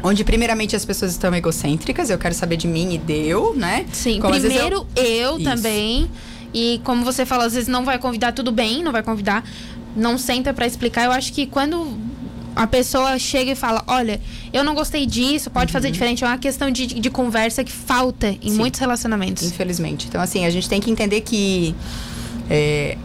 Onde, 0.02 0.24
primeiramente, 0.24 0.76
as 0.76 0.84
pessoas 0.84 1.12
estão 1.12 1.34
egocêntricas, 1.34 2.08
eu 2.10 2.18
quero 2.18 2.34
saber 2.34 2.56
de 2.56 2.68
mim 2.68 2.94
e 2.94 2.98
deu, 2.98 3.54
né? 3.54 3.84
Sim, 3.92 4.20
como 4.20 4.38
primeiro 4.38 4.86
eu, 4.94 5.04
eu 5.04 5.42
também. 5.42 6.08
E 6.54 6.80
como 6.84 7.04
você 7.04 7.26
falou, 7.26 7.46
às 7.46 7.54
vezes 7.54 7.68
não 7.68 7.84
vai 7.84 7.98
convidar, 7.98 8.32
tudo 8.32 8.52
bem, 8.52 8.82
não 8.82 8.92
vai 8.92 9.02
convidar. 9.02 9.44
Não 9.96 10.16
senta 10.16 10.54
para 10.54 10.66
explicar. 10.66 11.04
Eu 11.04 11.12
acho 11.12 11.32
que 11.32 11.46
quando 11.46 11.98
a 12.54 12.66
pessoa 12.66 13.18
chega 13.18 13.52
e 13.52 13.54
fala: 13.54 13.82
Olha, 13.86 14.20
eu 14.52 14.62
não 14.62 14.74
gostei 14.74 15.04
disso, 15.04 15.50
pode 15.50 15.70
uhum. 15.70 15.72
fazer 15.72 15.90
diferente. 15.90 16.22
É 16.22 16.26
uma 16.26 16.38
questão 16.38 16.70
de, 16.70 16.86
de 16.86 17.10
conversa 17.10 17.64
que 17.64 17.72
falta 17.72 18.28
em 18.40 18.50
Sim. 18.50 18.56
muitos 18.56 18.80
relacionamentos. 18.80 19.42
Infelizmente. 19.42 20.06
Então, 20.08 20.20
assim, 20.20 20.46
a 20.46 20.50
gente 20.50 20.68
tem 20.68 20.80
que 20.80 20.90
entender 20.90 21.22
que 21.22 21.74
é, 22.48 22.96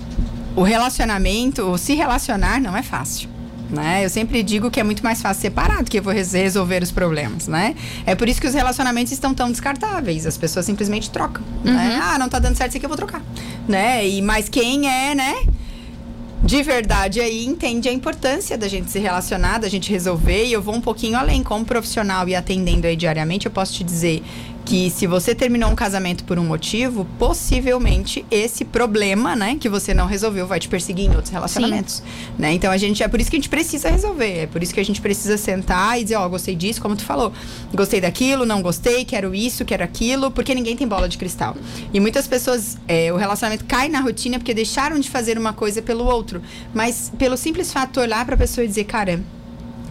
o 0.56 0.62
relacionamento, 0.62 1.76
se 1.78 1.96
relacionar, 1.96 2.62
não 2.62 2.78
é 2.78 2.84
fácil 2.84 3.34
né? 3.74 4.06
Eu 4.06 4.10
sempre 4.10 4.42
digo 4.44 4.72
que 4.72 4.80
é 4.80 4.84
muito 4.84 5.04
mais 5.04 5.22
fácil 5.22 5.42
separar 5.42 5.84
do 5.84 5.90
que 5.90 6.00
vou 6.00 6.14
resolver 6.14 6.84
os 6.84 6.92
problemas, 6.92 7.48
né? 7.48 7.76
É 8.06 8.16
por 8.16 8.30
isso 8.30 8.40
que 8.40 8.48
os 8.48 8.54
relacionamentos 8.54 9.12
estão 9.12 9.34
tão 9.34 9.52
descartáveis. 9.52 10.26
As 10.26 10.38
pessoas 10.38 10.66
simplesmente 10.66 11.10
trocam, 11.10 11.44
né? 11.64 11.72
uhum. 11.72 11.78
né? 11.78 12.00
Ah, 12.02 12.18
não 12.18 12.30
tá 12.30 12.40
dando 12.40 12.56
certo 12.56 12.70
isso 12.72 12.78
aqui, 12.78 12.86
eu 12.86 12.90
vou 12.90 12.98
trocar, 12.98 13.22
né? 13.68 14.08
E 14.08 14.22
mas 14.22 14.48
quem 14.48 14.88
é, 14.88 15.16
né? 15.16 15.36
de 16.44 16.62
verdade 16.62 17.22
aí 17.22 17.46
entende 17.46 17.88
a 17.88 17.94
importância 17.94 18.58
da 18.58 18.68
gente 18.68 18.92
se 18.92 19.00
relacionar, 19.00 19.60
da 19.60 19.70
gente 19.70 19.90
resolver. 19.90 20.46
E 20.46 20.52
eu 20.52 20.62
vou 20.62 20.76
um 20.76 20.82
pouquinho 20.82 21.18
além, 21.18 21.42
como 21.42 21.64
profissional 21.64 22.28
e 22.28 22.36
atendendo 22.36 22.86
aí 22.86 22.98
diariamente, 22.98 23.46
eu 23.46 23.52
posso 23.52 23.74
te 23.74 23.84
dizer 23.84 24.22
que 24.66 24.90
se 24.90 25.06
você 25.06 25.36
terminou 25.36 25.70
um 25.70 25.76
casamento 25.76 26.24
por 26.24 26.40
um 26.40 26.46
motivo, 26.46 27.06
possivelmente 27.20 28.26
esse 28.32 28.64
problema, 28.64 29.36
né, 29.36 29.58
que 29.60 29.68
você 29.68 29.94
não 29.94 30.06
resolveu 30.06 30.48
vai 30.48 30.60
te 30.60 30.70
perseguir 30.70 31.06
em 31.06 31.16
outros 31.16 31.30
relacionamentos, 31.30 31.96
Sim. 31.96 32.04
né? 32.38 32.54
Então 32.54 32.72
a 32.72 32.78
gente 32.78 33.04
é 33.04 33.08
por 33.08 33.20
isso 33.20 33.30
que 33.30 33.36
a 33.36 33.40
gente 33.40 33.50
precisa 33.50 33.90
resolver, 33.90 34.44
é 34.44 34.48
por 34.48 34.64
isso 34.64 34.74
que 34.74 34.80
a 34.80 34.86
gente 34.86 35.02
precisa 35.02 35.38
sentar 35.38 36.00
e 36.00 36.04
dizer, 36.04 36.16
ó, 36.16 36.26
oh, 36.26 36.30
gostei 36.30 36.56
disso, 36.56 36.82
como 36.82 36.96
tu 36.96 37.04
falou, 37.04 37.34
gostei 37.74 38.00
daquilo, 38.00 38.46
não 38.46 38.62
gostei, 38.62 39.04
quero 39.04 39.36
isso, 39.36 39.66
quero 39.66 39.84
aquilo, 39.84 40.32
porque 40.32 40.56
ninguém 40.56 40.76
tem 40.76 40.88
bola 40.88 41.10
de 41.10 41.18
cristal. 41.18 41.56
E 41.94 42.00
muitas 42.00 42.28
pessoas, 42.28 42.78
é, 42.88 43.12
o 43.12 43.18
relacionamento 43.18 43.66
cai 43.66 43.90
na 43.90 44.00
rotina 44.00 44.40
porque 44.40 44.54
deixaram 44.54 45.00
de 45.00 45.10
fazer 45.10 45.38
uma 45.38 45.54
coisa 45.54 45.82
pelo 45.82 46.06
outro, 46.06 46.42
mas 46.74 47.12
pelo 47.18 47.36
simples 47.36 47.72
fato 47.72 47.94
de 47.94 48.00
olhar 48.00 48.26
para 48.26 48.36
a 48.36 48.38
pessoa 48.38 48.64
e 48.64 48.68
dizer, 48.68 48.86
cara, 48.86 49.22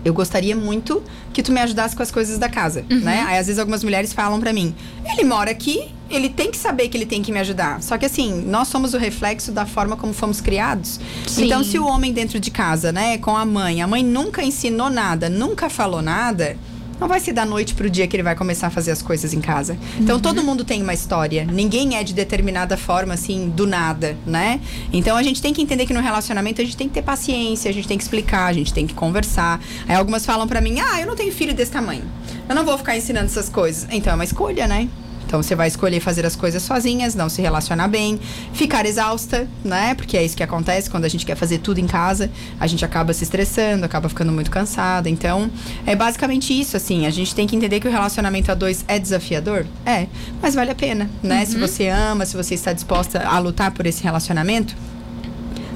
eu 0.04 0.12
gostaria 0.12 0.56
muito 0.56 1.02
que 1.32 1.42
tu 1.42 1.52
me 1.52 1.60
ajudasse 1.60 1.94
com 1.94 2.02
as 2.02 2.10
coisas 2.10 2.38
da 2.38 2.48
casa, 2.48 2.84
uhum. 2.90 3.00
né? 3.00 3.24
Aí 3.26 3.38
às 3.38 3.46
vezes 3.46 3.58
algumas 3.58 3.84
mulheres 3.84 4.12
falam 4.12 4.40
para 4.40 4.52
mim, 4.52 4.74
ele 5.04 5.24
mora 5.24 5.50
aqui, 5.50 5.88
ele 6.10 6.28
tem 6.28 6.50
que 6.50 6.56
saber 6.56 6.88
que 6.88 6.96
ele 6.96 7.06
tem 7.06 7.22
que 7.22 7.32
me 7.32 7.38
ajudar. 7.38 7.82
Só 7.82 7.96
que 7.96 8.06
assim, 8.06 8.42
nós 8.42 8.68
somos 8.68 8.94
o 8.94 8.98
reflexo 8.98 9.52
da 9.52 9.64
forma 9.64 9.96
como 9.96 10.12
fomos 10.12 10.40
criados. 10.40 11.00
Sim. 11.26 11.46
Então 11.46 11.64
se 11.64 11.78
o 11.78 11.86
homem 11.86 12.12
dentro 12.12 12.38
de 12.38 12.50
casa, 12.50 12.92
né, 12.92 13.18
com 13.18 13.36
a 13.36 13.44
mãe, 13.44 13.80
a 13.80 13.86
mãe 13.86 14.04
nunca 14.04 14.42
ensinou 14.42 14.90
nada, 14.90 15.28
nunca 15.28 15.70
falou 15.70 16.02
nada, 16.02 16.56
não 17.02 17.08
vai 17.08 17.18
ser 17.18 17.32
da 17.32 17.44
noite 17.44 17.74
pro 17.74 17.90
dia 17.90 18.06
que 18.06 18.14
ele 18.14 18.22
vai 18.22 18.36
começar 18.36 18.68
a 18.68 18.70
fazer 18.70 18.92
as 18.92 19.02
coisas 19.02 19.34
em 19.34 19.40
casa. 19.40 19.76
Então 19.98 20.16
uhum. 20.16 20.22
todo 20.22 20.40
mundo 20.44 20.64
tem 20.64 20.80
uma 20.80 20.94
história. 20.94 21.44
Ninguém 21.44 21.96
é 21.96 22.04
de 22.04 22.14
determinada 22.14 22.76
forma, 22.76 23.14
assim, 23.14 23.48
do 23.50 23.66
nada, 23.66 24.16
né? 24.24 24.60
Então 24.92 25.16
a 25.16 25.22
gente 25.22 25.42
tem 25.42 25.52
que 25.52 25.60
entender 25.60 25.84
que 25.84 25.92
no 25.92 26.00
relacionamento 26.00 26.60
a 26.60 26.64
gente 26.64 26.76
tem 26.76 26.86
que 26.86 26.94
ter 26.94 27.02
paciência, 27.02 27.68
a 27.68 27.74
gente 27.74 27.88
tem 27.88 27.98
que 27.98 28.04
explicar, 28.04 28.46
a 28.46 28.52
gente 28.52 28.72
tem 28.72 28.86
que 28.86 28.94
conversar. 28.94 29.60
Aí 29.88 29.96
algumas 29.96 30.24
falam 30.24 30.46
para 30.46 30.60
mim: 30.60 30.78
ah, 30.78 31.00
eu 31.00 31.06
não 31.08 31.16
tenho 31.16 31.32
filho 31.32 31.52
desse 31.52 31.72
tamanho. 31.72 32.04
Eu 32.48 32.54
não 32.54 32.64
vou 32.64 32.78
ficar 32.78 32.96
ensinando 32.96 33.26
essas 33.26 33.48
coisas. 33.48 33.88
Então 33.90 34.12
é 34.12 34.14
uma 34.14 34.24
escolha, 34.24 34.68
né? 34.68 34.88
Então 35.32 35.42
você 35.42 35.54
vai 35.54 35.66
escolher 35.66 35.98
fazer 35.98 36.26
as 36.26 36.36
coisas 36.36 36.62
sozinhas, 36.62 37.14
não 37.14 37.26
se 37.26 37.40
relacionar 37.40 37.88
bem, 37.88 38.20
ficar 38.52 38.84
exausta, 38.84 39.48
né? 39.64 39.94
Porque 39.94 40.14
é 40.14 40.22
isso 40.22 40.36
que 40.36 40.42
acontece 40.42 40.90
quando 40.90 41.06
a 41.06 41.08
gente 41.08 41.24
quer 41.24 41.36
fazer 41.36 41.56
tudo 41.56 41.78
em 41.78 41.86
casa, 41.86 42.30
a 42.60 42.66
gente 42.66 42.84
acaba 42.84 43.14
se 43.14 43.24
estressando, 43.24 43.86
acaba 43.86 44.10
ficando 44.10 44.30
muito 44.30 44.50
cansada. 44.50 45.08
Então, 45.08 45.50
é 45.86 45.96
basicamente 45.96 46.52
isso, 46.52 46.76
assim. 46.76 47.06
A 47.06 47.10
gente 47.10 47.34
tem 47.34 47.46
que 47.46 47.56
entender 47.56 47.80
que 47.80 47.88
o 47.88 47.90
relacionamento 47.90 48.52
a 48.52 48.54
dois 48.54 48.84
é 48.86 48.98
desafiador? 48.98 49.64
É, 49.86 50.06
mas 50.42 50.54
vale 50.54 50.70
a 50.70 50.74
pena, 50.74 51.08
né? 51.22 51.40
Uhum. 51.40 51.46
Se 51.46 51.58
você 51.58 51.88
ama, 51.88 52.26
se 52.26 52.36
você 52.36 52.52
está 52.52 52.74
disposta 52.74 53.26
a 53.26 53.38
lutar 53.38 53.70
por 53.70 53.86
esse 53.86 54.02
relacionamento, 54.02 54.76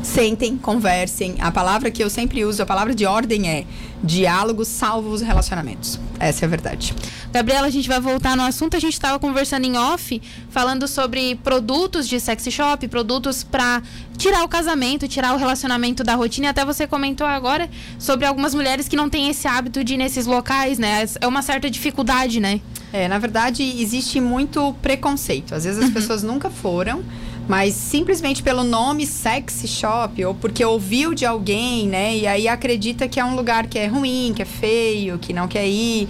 sentem, 0.06 0.56
conversem. 0.56 1.36
A 1.40 1.50
palavra 1.50 1.90
que 1.90 2.02
eu 2.02 2.08
sempre 2.08 2.44
uso, 2.44 2.62
a 2.62 2.66
palavra 2.66 2.94
de 2.94 3.04
ordem 3.04 3.48
é 3.48 3.64
diálogo 4.02 4.64
salva 4.64 5.08
os 5.08 5.20
relacionamentos. 5.20 5.98
Essa 6.18 6.44
é 6.44 6.46
a 6.46 6.48
verdade. 6.48 6.94
Gabriela, 7.32 7.66
a 7.66 7.70
gente 7.70 7.88
vai 7.88 8.00
voltar 8.00 8.36
no 8.36 8.42
assunto. 8.42 8.76
A 8.76 8.80
gente 8.80 8.94
estava 8.94 9.18
conversando 9.18 9.66
em 9.66 9.76
off, 9.76 10.22
falando 10.48 10.86
sobre 10.88 11.34
produtos 11.36 12.08
de 12.08 12.18
sexy 12.20 12.50
shop, 12.50 12.86
produtos 12.88 13.42
para 13.42 13.82
tirar 14.16 14.44
o 14.44 14.48
casamento, 14.48 15.06
tirar 15.08 15.34
o 15.34 15.36
relacionamento 15.36 16.02
da 16.02 16.14
rotina. 16.14 16.46
E 16.46 16.50
até 16.50 16.64
você 16.64 16.86
comentou 16.86 17.26
agora 17.26 17.68
sobre 17.98 18.25
algumas 18.25 18.54
mulheres 18.54 18.88
que 18.88 18.96
não 18.96 19.10
têm 19.10 19.28
esse 19.28 19.46
hábito 19.46 19.84
de 19.84 19.94
ir 19.94 19.98
nesses 19.98 20.25
locais, 20.25 20.78
né? 20.78 21.04
É 21.20 21.26
uma 21.26 21.42
certa 21.42 21.68
dificuldade, 21.68 22.40
né? 22.40 22.60
É, 22.92 23.08
na 23.08 23.18
verdade, 23.18 23.62
existe 23.62 24.20
muito 24.20 24.75
preconceito. 24.80 25.54
Às 25.54 25.64
vezes 25.64 25.80
as 25.80 25.88
uhum. 25.88 25.94
pessoas 25.94 26.22
nunca 26.22 26.48
foram 26.48 27.04
mas 27.48 27.74
simplesmente 27.74 28.42
pelo 28.42 28.64
nome 28.64 29.06
sexy 29.06 29.68
shop 29.68 30.24
ou 30.24 30.34
porque 30.34 30.64
ouviu 30.64 31.14
de 31.14 31.24
alguém, 31.24 31.86
né? 31.86 32.16
E 32.16 32.26
aí 32.26 32.48
acredita 32.48 33.08
que 33.08 33.20
é 33.20 33.24
um 33.24 33.36
lugar 33.36 33.66
que 33.66 33.78
é 33.78 33.86
ruim, 33.86 34.32
que 34.34 34.42
é 34.42 34.44
feio, 34.44 35.18
que 35.18 35.32
não 35.32 35.46
quer 35.46 35.66
ir. 35.66 36.08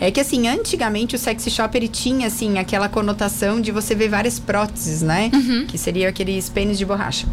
É 0.00 0.10
que 0.10 0.20
assim, 0.20 0.46
antigamente 0.46 1.16
o 1.16 1.18
sexy 1.18 1.50
shop 1.50 1.76
ele 1.76 1.88
tinha 1.88 2.28
assim 2.28 2.58
aquela 2.58 2.88
conotação 2.88 3.60
de 3.60 3.72
você 3.72 3.94
ver 3.94 4.08
várias 4.08 4.38
próteses, 4.38 5.02
né? 5.02 5.30
Uhum. 5.34 5.66
Que 5.66 5.76
seria 5.76 6.08
aqueles 6.08 6.48
pênis 6.48 6.78
de 6.78 6.86
borracha. 6.86 7.26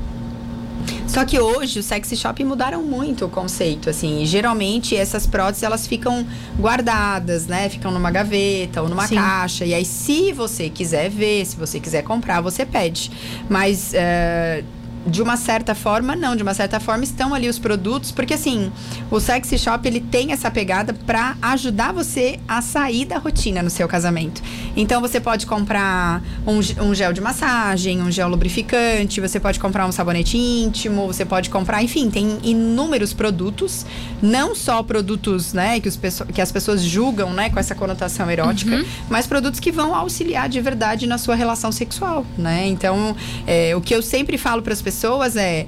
Só 1.07 1.23
que 1.23 1.39
hoje 1.39 1.79
os 1.79 1.85
sexy 1.85 2.15
shop 2.15 2.43
mudaram 2.43 2.83
muito 2.83 3.25
o 3.25 3.29
conceito, 3.29 3.89
assim. 3.89 4.21
E 4.21 4.25
geralmente 4.25 4.95
essas 4.95 5.25
próteses 5.25 5.63
elas 5.63 5.87
ficam 5.87 6.25
guardadas, 6.59 7.47
né? 7.47 7.69
Ficam 7.69 7.91
numa 7.91 8.11
gaveta 8.11 8.81
ou 8.81 8.89
numa 8.89 9.07
Sim. 9.07 9.15
caixa. 9.15 9.65
E 9.65 9.73
aí, 9.73 9.85
se 9.85 10.31
você 10.31 10.69
quiser 10.69 11.09
ver, 11.09 11.45
se 11.45 11.55
você 11.55 11.79
quiser 11.79 12.03
comprar, 12.03 12.41
você 12.41 12.65
pede. 12.65 13.11
Mas 13.49 13.93
uh, 13.93 14.65
de 15.05 15.21
uma 15.21 15.37
certa 15.37 15.75
forma, 15.75 16.15
não. 16.15 16.35
De 16.35 16.43
uma 16.43 16.53
certa 16.53 16.79
forma, 16.79 17.03
estão 17.03 17.33
ali 17.33 17.47
os 17.47 17.59
produtos, 17.59 18.11
porque 18.11 18.33
assim, 18.33 18.71
o 19.11 19.19
sexy 19.19 19.57
shop 19.57 19.87
ele 19.87 20.01
tem 20.01 20.31
essa 20.31 20.49
pegada 20.49 20.93
para 20.93 21.35
ajudar 21.41 21.93
você 21.93 22.39
a 22.47 22.61
sair 22.61 23.05
da 23.05 23.17
rotina 23.17 23.61
no 23.61 23.69
seu 23.69 23.87
casamento. 23.87 24.41
Então 24.75 24.99
você 24.99 25.19
pode 25.19 25.45
comprar 25.45 26.21
um, 26.45 26.59
um, 26.83 26.95
gel 26.95 27.13
de 27.13 27.21
massagem, 27.21 28.01
um 28.01 28.11
gel 28.11 28.27
lubrificante, 28.27 29.21
você 29.21 29.39
pode 29.39 29.59
comprar 29.59 29.85
um 29.85 29.91
sabonete 29.91 30.37
íntimo, 30.37 31.05
você 31.07 31.23
pode 31.23 31.49
comprar, 31.49 31.83
enfim, 31.83 32.09
tem 32.09 32.39
inúmeros 32.43 33.13
produtos, 33.13 33.85
não 34.21 34.55
só 34.55 34.81
produtos, 34.81 35.53
né, 35.53 35.79
que, 35.79 35.87
os, 35.87 35.99
que 36.33 36.41
as 36.41 36.51
pessoas 36.51 36.81
julgam, 36.81 37.33
né, 37.33 37.49
com 37.49 37.59
essa 37.59 37.75
conotação 37.75 38.29
erótica, 38.29 38.75
uhum. 38.75 38.85
mas 39.09 39.27
produtos 39.27 39.59
que 39.59 39.71
vão 39.71 39.93
auxiliar 39.93 40.49
de 40.49 40.59
verdade 40.59 41.05
na 41.05 41.17
sua 41.17 41.35
relação 41.35 41.71
sexual, 41.71 42.25
né? 42.37 42.67
Então, 42.67 43.15
é, 43.45 43.75
o 43.75 43.81
que 43.81 43.93
eu 43.93 44.01
sempre 44.01 44.37
falo 44.37 44.61
para 44.61 44.73
as 44.73 44.81
pessoas 44.81 44.94
pessoas 44.95 45.35
é 45.35 45.67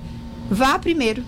vá 0.49 0.79
primeiro 0.79 1.21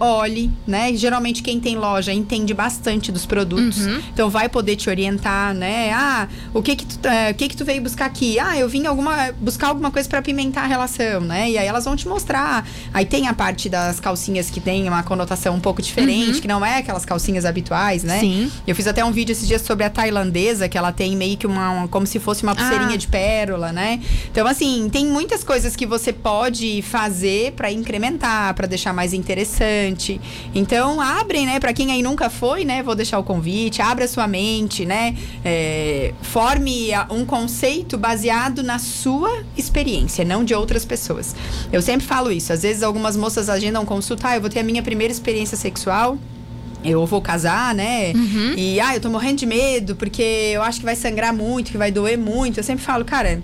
olhe, 0.00 0.50
né? 0.66 0.94
Geralmente 0.94 1.42
quem 1.42 1.60
tem 1.60 1.76
loja 1.76 2.12
entende 2.12 2.52
bastante 2.52 3.12
dos 3.12 3.26
produtos, 3.26 3.86
uhum. 3.86 4.00
então 4.12 4.30
vai 4.30 4.48
poder 4.48 4.76
te 4.76 4.88
orientar, 4.88 5.54
né? 5.54 5.92
Ah, 5.92 6.28
o 6.52 6.62
que 6.62 6.76
que 6.76 6.86
tu, 6.86 6.94
uh, 6.96 7.30
o 7.30 7.34
que 7.34 7.48
que 7.48 7.56
tu 7.56 7.64
veio 7.64 7.82
buscar 7.82 8.06
aqui? 8.06 8.38
Ah, 8.38 8.56
eu 8.56 8.68
vim 8.68 8.86
alguma 8.86 9.32
buscar 9.40 9.68
alguma 9.68 9.90
coisa 9.90 10.08
para 10.08 10.22
pimentar 10.22 10.64
a 10.64 10.66
relação, 10.66 11.20
né? 11.20 11.50
E 11.50 11.58
aí 11.58 11.66
elas 11.66 11.84
vão 11.84 11.96
te 11.96 12.08
mostrar. 12.08 12.66
Aí 12.92 13.04
tem 13.04 13.28
a 13.28 13.34
parte 13.34 13.68
das 13.68 14.00
calcinhas 14.00 14.50
que 14.50 14.60
tem 14.60 14.88
uma 14.88 15.02
conotação 15.02 15.54
um 15.54 15.60
pouco 15.60 15.80
diferente, 15.80 16.36
uhum. 16.36 16.40
que 16.40 16.48
não 16.48 16.64
é 16.64 16.78
aquelas 16.78 17.04
calcinhas 17.04 17.44
habituais, 17.44 18.02
né? 18.02 18.20
Sim. 18.20 18.50
Eu 18.66 18.74
fiz 18.74 18.86
até 18.86 19.04
um 19.04 19.12
vídeo 19.12 19.32
esses 19.32 19.46
dias 19.46 19.62
sobre 19.62 19.84
a 19.84 19.90
tailandesa, 19.90 20.68
que 20.68 20.78
ela 20.78 20.92
tem 20.92 21.16
meio 21.16 21.36
que 21.36 21.46
uma, 21.46 21.70
uma 21.70 21.88
como 21.88 22.06
se 22.06 22.18
fosse 22.18 22.42
uma 22.42 22.54
pulseirinha 22.54 22.94
ah. 22.94 22.96
de 22.96 23.06
pérola, 23.06 23.72
né? 23.72 24.00
Então 24.30 24.46
assim, 24.46 24.88
tem 24.90 25.06
muitas 25.06 25.44
coisas 25.44 25.76
que 25.76 25.86
você 25.86 26.12
pode 26.12 26.82
fazer 26.82 27.52
para 27.52 27.70
incrementar, 27.70 28.54
para 28.54 28.66
deixar 28.66 28.92
mais 28.92 29.12
interessante 29.12 29.83
então, 30.54 31.00
abrem, 31.00 31.46
né? 31.46 31.60
Para 31.60 31.72
quem 31.72 31.92
aí 31.92 32.02
nunca 32.02 32.30
foi, 32.30 32.64
né? 32.64 32.82
Vou 32.82 32.94
deixar 32.94 33.18
o 33.18 33.24
convite, 33.24 33.82
abra 33.82 34.06
sua 34.08 34.26
mente, 34.26 34.84
né? 34.84 35.16
É, 35.44 36.12
forme 36.22 36.88
um 37.10 37.24
conceito 37.24 37.98
baseado 37.98 38.62
na 38.62 38.78
sua 38.78 39.44
experiência, 39.56 40.24
não 40.24 40.44
de 40.44 40.54
outras 40.54 40.84
pessoas. 40.84 41.34
Eu 41.72 41.82
sempre 41.82 42.06
falo 42.06 42.30
isso. 42.30 42.52
Às 42.52 42.62
vezes 42.62 42.82
algumas 42.82 43.16
moças 43.16 43.48
agendam 43.48 43.84
consultar, 43.84 44.30
ah, 44.30 44.36
eu 44.36 44.40
vou 44.40 44.50
ter 44.50 44.60
a 44.60 44.62
minha 44.62 44.82
primeira 44.82 45.12
experiência 45.12 45.56
sexual 45.56 46.18
eu 46.84 47.06
vou 47.06 47.22
casar, 47.22 47.74
né? 47.74 48.12
Uhum. 48.12 48.54
E, 48.56 48.78
ah, 48.78 48.94
eu 48.94 49.00
tô 49.00 49.08
morrendo 49.08 49.38
de 49.38 49.46
medo 49.46 49.96
porque 49.96 50.22
eu 50.22 50.62
acho 50.62 50.80
que 50.80 50.84
vai 50.84 50.94
sangrar 50.94 51.32
muito, 51.32 51.72
que 51.72 51.78
vai 51.78 51.90
doer 51.90 52.18
muito. 52.18 52.60
Eu 52.60 52.64
sempre 52.64 52.84
falo, 52.84 53.04
cara, 53.06 53.42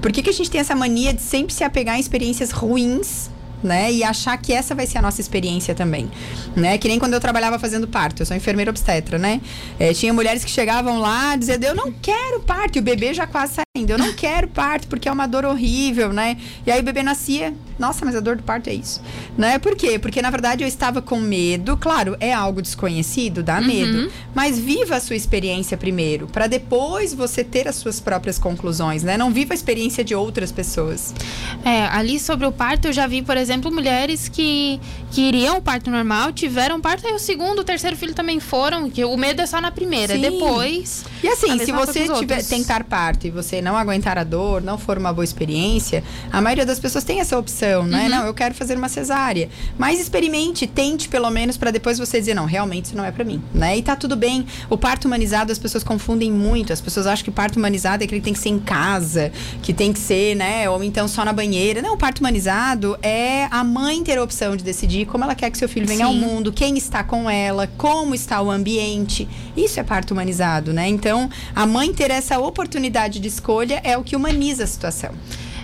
por 0.00 0.10
que, 0.10 0.22
que 0.22 0.30
a 0.30 0.32
gente 0.32 0.50
tem 0.50 0.60
essa 0.60 0.74
mania 0.74 1.12
de 1.12 1.20
sempre 1.20 1.52
se 1.52 1.62
apegar 1.62 1.96
em 1.96 2.00
experiências 2.00 2.50
ruins 2.50 3.30
né? 3.62 3.92
E 3.92 4.02
achar 4.02 4.36
que 4.38 4.52
essa 4.52 4.74
vai 4.74 4.86
ser 4.86 4.98
a 4.98 5.02
nossa 5.02 5.20
experiência 5.20 5.74
também, 5.74 6.10
né? 6.56 6.78
Que 6.78 6.88
nem 6.88 6.98
quando 6.98 7.14
eu 7.14 7.20
trabalhava 7.20 7.58
fazendo 7.58 7.86
parto, 7.88 8.22
eu 8.22 8.26
sou 8.26 8.36
enfermeira 8.36 8.70
obstetra, 8.70 9.18
né? 9.18 9.40
É, 9.78 9.92
tinha 9.92 10.12
mulheres 10.12 10.44
que 10.44 10.50
chegavam 10.50 10.98
lá 10.98 11.36
dizendo, 11.36 11.64
eu 11.64 11.74
não 11.74 11.92
quero 11.92 12.40
parto, 12.40 12.76
e 12.76 12.78
o 12.80 12.82
bebê 12.82 13.12
já 13.14 13.26
quase 13.26 13.54
saindo, 13.54 13.90
eu 13.90 13.98
não 13.98 14.12
quero 14.12 14.48
parto 14.48 14.88
porque 14.88 15.08
é 15.08 15.12
uma 15.12 15.26
dor 15.26 15.44
horrível, 15.44 16.12
né? 16.12 16.36
E 16.66 16.70
aí 16.70 16.80
o 16.80 16.82
bebê 16.82 17.02
nascia, 17.02 17.54
nossa, 17.78 18.04
mas 18.04 18.14
a 18.16 18.20
dor 18.20 18.36
do 18.36 18.42
parto 18.42 18.68
é 18.68 18.74
isso, 18.74 19.00
né? 19.36 19.58
Por 19.58 19.76
quê? 19.76 19.98
Porque 19.98 20.20
na 20.20 20.30
verdade 20.30 20.64
eu 20.64 20.68
estava 20.68 21.00
com 21.00 21.18
medo, 21.18 21.76
claro, 21.76 22.16
é 22.20 22.32
algo 22.32 22.60
desconhecido, 22.60 23.42
dá 23.42 23.58
uhum. 23.58 23.66
medo, 23.66 24.12
mas 24.34 24.58
viva 24.58 24.96
a 24.96 25.00
sua 25.00 25.16
experiência 25.16 25.76
primeiro, 25.76 26.26
para 26.26 26.46
depois 26.46 27.14
você 27.14 27.44
ter 27.44 27.68
as 27.68 27.76
suas 27.76 28.00
próprias 28.00 28.38
conclusões, 28.38 29.02
né? 29.02 29.16
Não 29.16 29.30
viva 29.30 29.52
a 29.52 29.56
experiência 29.56 30.04
de 30.04 30.14
outras 30.14 30.50
pessoas. 30.50 31.14
É, 31.64 31.86
ali 31.86 32.18
sobre 32.18 32.46
o 32.46 32.52
parto 32.52 32.88
eu 32.88 32.92
já 32.92 33.06
vi, 33.06 33.22
por 33.22 33.36
exemplo, 33.36 33.70
mulheres 33.70 34.28
que 34.28 34.80
queriam 35.12 35.58
o 35.58 35.62
parto 35.62 35.90
normal, 35.90 36.32
tiveram 36.32 36.80
parto, 36.80 37.06
e 37.06 37.12
o 37.12 37.18
segundo, 37.18 37.60
o 37.60 37.64
terceiro 37.64 37.96
filho 37.96 38.14
também 38.14 38.40
foram, 38.40 38.90
que 38.90 39.04
o 39.04 39.16
medo 39.16 39.40
é 39.40 39.46
só 39.46 39.60
na 39.60 39.70
primeira, 39.70 40.14
Sim. 40.14 40.20
depois. 40.20 41.04
E 41.22 41.28
assim, 41.28 41.58
se 41.58 41.72
você 41.72 42.08
tiver, 42.08 42.44
tentar 42.44 42.84
parto 42.84 43.26
e 43.26 43.30
você 43.30 43.60
não 43.60 43.76
aguentar 43.76 44.18
a 44.18 44.24
dor, 44.24 44.62
não 44.62 44.78
for 44.78 44.98
uma 44.98 45.12
boa 45.12 45.24
experiência, 45.24 46.02
a 46.32 46.40
maioria 46.40 46.66
das 46.66 46.78
pessoas 46.78 47.04
tem 47.04 47.20
essa 47.20 47.38
opção, 47.38 47.67
né? 47.84 48.04
Uhum. 48.04 48.08
Não, 48.08 48.26
eu 48.26 48.34
quero 48.34 48.54
fazer 48.54 48.76
uma 48.76 48.88
cesárea. 48.88 49.48
Mas 49.78 50.00
experimente, 50.00 50.66
tente 50.66 51.08
pelo 51.08 51.30
menos 51.30 51.56
para 51.56 51.70
depois 51.70 51.98
você 51.98 52.18
dizer, 52.18 52.34
não, 52.34 52.46
realmente 52.46 52.86
isso 52.86 52.96
não 52.96 53.04
é 53.04 53.10
para 53.10 53.24
mim, 53.24 53.42
né? 53.54 53.76
E 53.76 53.82
tá 53.82 53.94
tudo 53.94 54.16
bem. 54.16 54.46
O 54.68 54.76
parto 54.76 55.06
humanizado 55.06 55.52
as 55.52 55.58
pessoas 55.58 55.84
confundem 55.84 56.32
muito. 56.32 56.72
As 56.72 56.80
pessoas 56.80 57.06
acham 57.06 57.24
que 57.24 57.30
o 57.30 57.32
parto 57.32 57.56
humanizado 57.56 58.02
é 58.02 58.06
que 58.06 58.14
ele 58.14 58.22
tem 58.22 58.32
que 58.32 58.38
ser 58.38 58.48
em 58.48 58.58
casa, 58.58 59.32
que 59.62 59.72
tem 59.72 59.92
que 59.92 59.98
ser, 59.98 60.34
né? 60.34 60.68
Ou 60.68 60.82
então 60.82 61.06
só 61.06 61.24
na 61.24 61.32
banheira. 61.32 61.82
Não, 61.82 61.94
o 61.94 61.98
parto 61.98 62.20
humanizado 62.20 62.98
é 63.02 63.18
é 63.18 63.48
a 63.50 63.64
mãe 63.64 64.02
ter 64.02 64.18
a 64.18 64.22
opção 64.22 64.56
de 64.56 64.62
decidir 64.62 65.06
como 65.06 65.24
ela 65.24 65.34
quer 65.34 65.50
que 65.50 65.58
seu 65.58 65.68
filho 65.68 65.86
venha 65.86 66.06
Sim. 66.06 66.12
ao 66.12 66.14
mundo, 66.14 66.52
quem 66.52 66.76
está 66.76 67.02
com 67.02 67.28
ela, 67.28 67.66
como 67.76 68.14
está 68.14 68.40
o 68.40 68.50
ambiente. 68.50 69.28
Isso 69.56 69.80
é 69.80 69.82
parto 69.82 70.12
humanizado, 70.12 70.72
né? 70.72 70.88
Então, 70.88 71.28
a 71.54 71.66
mãe 71.66 71.92
ter 71.92 72.10
essa 72.10 72.38
oportunidade 72.38 73.18
de 73.18 73.28
escolha 73.28 73.80
é 73.82 73.96
o 73.98 74.04
que 74.04 74.14
humaniza 74.14 74.64
a 74.64 74.66
situação. 74.66 75.12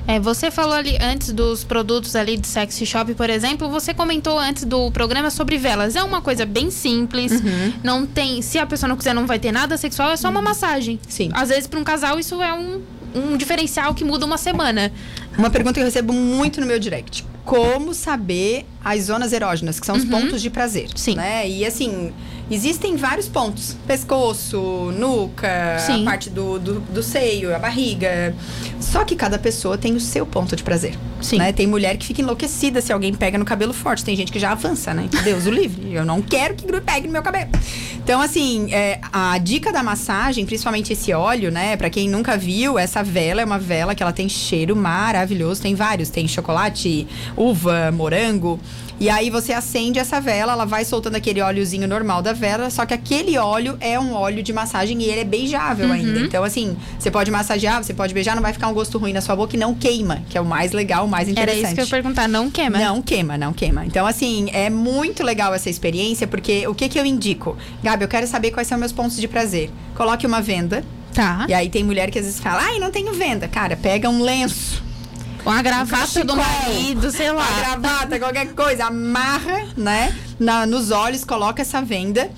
É, 0.06 0.20
você 0.20 0.50
falou 0.50 0.75
ali 0.75 0.96
antes 1.00 1.32
dos 1.32 1.64
produtos 1.64 2.14
ali 2.14 2.37
de 2.37 2.46
sexy 2.46 2.84
shop, 2.84 3.14
por 3.14 3.30
exemplo, 3.30 3.70
você 3.70 3.94
comentou 3.94 4.38
antes 4.38 4.64
do 4.64 4.90
programa 4.90 5.30
sobre 5.30 5.56
velas. 5.56 5.96
É 5.96 6.02
uma 6.02 6.20
coisa 6.20 6.44
bem 6.44 6.70
simples, 6.70 7.32
uhum. 7.32 7.73
não 7.82 8.06
tem, 8.06 8.42
se 8.42 8.58
a 8.58 8.66
pessoa 8.66 8.88
não 8.88 8.96
quiser 8.96 9.14
não 9.14 9.26
vai 9.26 9.38
ter 9.38 9.50
nada 9.52 9.76
sexual, 9.76 10.11
é 10.11 10.16
só 10.16 10.28
uma 10.28 10.40
uhum. 10.40 10.44
massagem. 10.44 11.00
Sim. 11.08 11.30
Às 11.32 11.49
vezes 11.49 11.66
para 11.66 11.80
um 11.80 11.84
casal 11.84 12.18
isso 12.18 12.42
é 12.42 12.52
um, 12.52 12.82
um 13.14 13.37
diferencial 13.37 13.94
que 13.94 14.04
muda 14.04 14.26
uma 14.26 14.38
semana. 14.38 14.92
Uma 15.38 15.50
pergunta 15.50 15.75
que 15.75 15.80
eu 15.80 15.84
recebo 15.84 16.12
muito 16.12 16.61
no 16.61 16.66
meu 16.66 16.78
direct 16.78 17.25
como 17.44 17.92
saber 17.92 18.64
as 18.84 19.04
zonas 19.04 19.32
erógenas, 19.32 19.80
que 19.80 19.86
são 19.86 19.96
os 19.96 20.04
uhum. 20.04 20.10
pontos 20.10 20.42
de 20.42 20.50
prazer. 20.50 20.88
Sim. 20.94 21.14
Né? 21.14 21.48
E 21.48 21.64
assim, 21.64 22.12
existem 22.50 22.96
vários 22.96 23.28
pontos: 23.28 23.76
pescoço, 23.86 24.92
nuca, 24.98 25.78
Sim. 25.78 26.02
a 26.02 26.04
parte 26.04 26.28
do, 26.28 26.58
do, 26.58 26.80
do, 26.80 27.02
seio, 27.02 27.54
a 27.54 27.58
barriga. 27.58 28.34
Só 28.80 29.04
que 29.04 29.16
cada 29.16 29.38
pessoa 29.38 29.78
tem 29.78 29.94
o 29.94 30.00
seu 30.00 30.26
ponto 30.26 30.54
de 30.54 30.62
prazer. 30.62 30.94
Sim. 31.20 31.38
Né? 31.38 31.52
Tem 31.52 31.66
mulher 31.66 31.96
que 31.96 32.06
fica 32.06 32.20
enlouquecida 32.20 32.82
se 32.82 32.92
alguém 32.92 33.14
pega 33.14 33.38
no 33.38 33.44
cabelo 33.44 33.72
forte. 33.72 34.04
Tem 34.04 34.14
gente 34.14 34.30
que 34.30 34.38
já 34.38 34.52
avança, 34.52 34.92
né? 34.92 35.08
Deus 35.22 35.46
o 35.46 35.50
livre. 35.50 35.94
Eu 35.94 36.04
não 36.04 36.20
quero 36.20 36.54
que 36.54 36.66
pegue 36.80 37.06
no 37.06 37.12
meu 37.12 37.22
cabelo. 37.22 37.50
Então, 37.96 38.20
assim, 38.20 38.72
é, 38.72 39.00
a 39.10 39.38
dica 39.38 39.72
da 39.72 39.82
massagem, 39.82 40.44
principalmente 40.44 40.92
esse 40.92 41.12
óleo, 41.14 41.50
né? 41.50 41.76
Pra 41.76 41.88
quem 41.88 42.08
nunca 42.08 42.36
viu, 42.36 42.78
essa 42.78 43.02
vela 43.02 43.40
é 43.40 43.44
uma 43.44 43.58
vela 43.58 43.94
que 43.94 44.02
ela 44.02 44.12
tem 44.12 44.28
cheiro 44.28 44.76
maravilhoso. 44.76 45.62
Tem 45.62 45.74
vários. 45.74 46.10
Tem 46.10 46.28
chocolate, 46.28 47.06
uva, 47.36 47.90
morango. 47.92 48.58
E 49.00 49.10
aí 49.10 49.28
você 49.28 49.52
acende 49.52 49.98
essa 49.98 50.20
vela, 50.20 50.52
ela 50.52 50.64
vai 50.64 50.84
soltando 50.84 51.16
aquele 51.16 51.40
óleozinho 51.40 51.86
normal 51.88 52.22
da 52.22 52.32
vela, 52.32 52.70
só 52.70 52.86
que 52.86 52.94
aquele 52.94 53.36
óleo 53.36 53.76
é 53.80 53.98
um 53.98 54.14
óleo 54.14 54.42
de 54.42 54.52
massagem 54.52 55.02
e 55.02 55.04
ele 55.06 55.20
é 55.20 55.24
beijável 55.24 55.86
uhum. 55.86 55.92
ainda. 55.92 56.20
Então, 56.20 56.44
assim, 56.44 56.76
você 56.98 57.10
pode 57.10 57.30
massagear, 57.30 57.82
você 57.82 57.92
pode 57.92 58.14
beijar, 58.14 58.36
não 58.36 58.42
vai 58.42 58.52
ficar 58.52 58.68
um 58.68 58.72
gosto 58.72 58.96
ruim 58.96 59.12
na 59.12 59.20
sua 59.20 59.34
boca 59.34 59.56
e 59.56 59.58
não 59.58 59.74
queima, 59.74 60.22
que 60.30 60.38
é 60.38 60.40
o 60.40 60.44
mais 60.44 60.70
legal, 60.70 61.06
o 61.06 61.08
mais 61.08 61.28
interessante. 61.28 61.58
Era 61.58 61.66
isso 61.66 61.74
que 61.74 61.80
eu 61.80 61.84
ia 61.84 61.90
perguntar, 61.90 62.28
não 62.28 62.50
queima? 62.50 62.78
Não 62.78 63.02
queima, 63.02 63.36
não 63.36 63.52
queima. 63.52 63.84
Então, 63.84 64.06
assim, 64.06 64.48
é 64.52 64.70
muito 64.70 65.24
legal 65.24 65.52
essa 65.52 65.68
experiência, 65.68 66.26
porque 66.26 66.66
o 66.68 66.74
que 66.74 66.88
que 66.88 66.98
eu 66.98 67.04
indico? 67.04 67.56
Gabi, 67.82 68.04
eu 68.04 68.08
quero 68.08 68.28
saber 68.28 68.52
quais 68.52 68.68
são 68.68 68.78
meus 68.78 68.92
pontos 68.92 69.16
de 69.16 69.26
prazer. 69.26 69.70
Coloque 69.96 70.24
uma 70.24 70.40
venda. 70.40 70.84
Tá. 71.12 71.46
E 71.48 71.54
aí 71.54 71.68
tem 71.68 71.82
mulher 71.82 72.10
que 72.10 72.18
às 72.18 72.24
vezes 72.24 72.40
fala, 72.40 72.62
ai, 72.62 72.78
não 72.78 72.90
tenho 72.90 73.12
venda. 73.12 73.48
Cara, 73.48 73.76
pega 73.76 74.08
um 74.08 74.22
lenço 74.22 74.82
Uma 75.44 75.60
gravata 75.60 76.20
um 76.20 76.24
do 76.24 76.36
marido, 76.36 77.10
sei 77.10 77.30
lá. 77.30 77.46
Uma 77.46 77.58
gravata, 77.58 78.18
qualquer 78.18 78.54
coisa. 78.54 78.86
Amarra, 78.86 79.66
né? 79.76 80.16
Na, 80.40 80.64
nos 80.64 80.90
olhos, 80.90 81.22
coloca 81.22 81.60
essa 81.60 81.82
venda. 81.82 82.30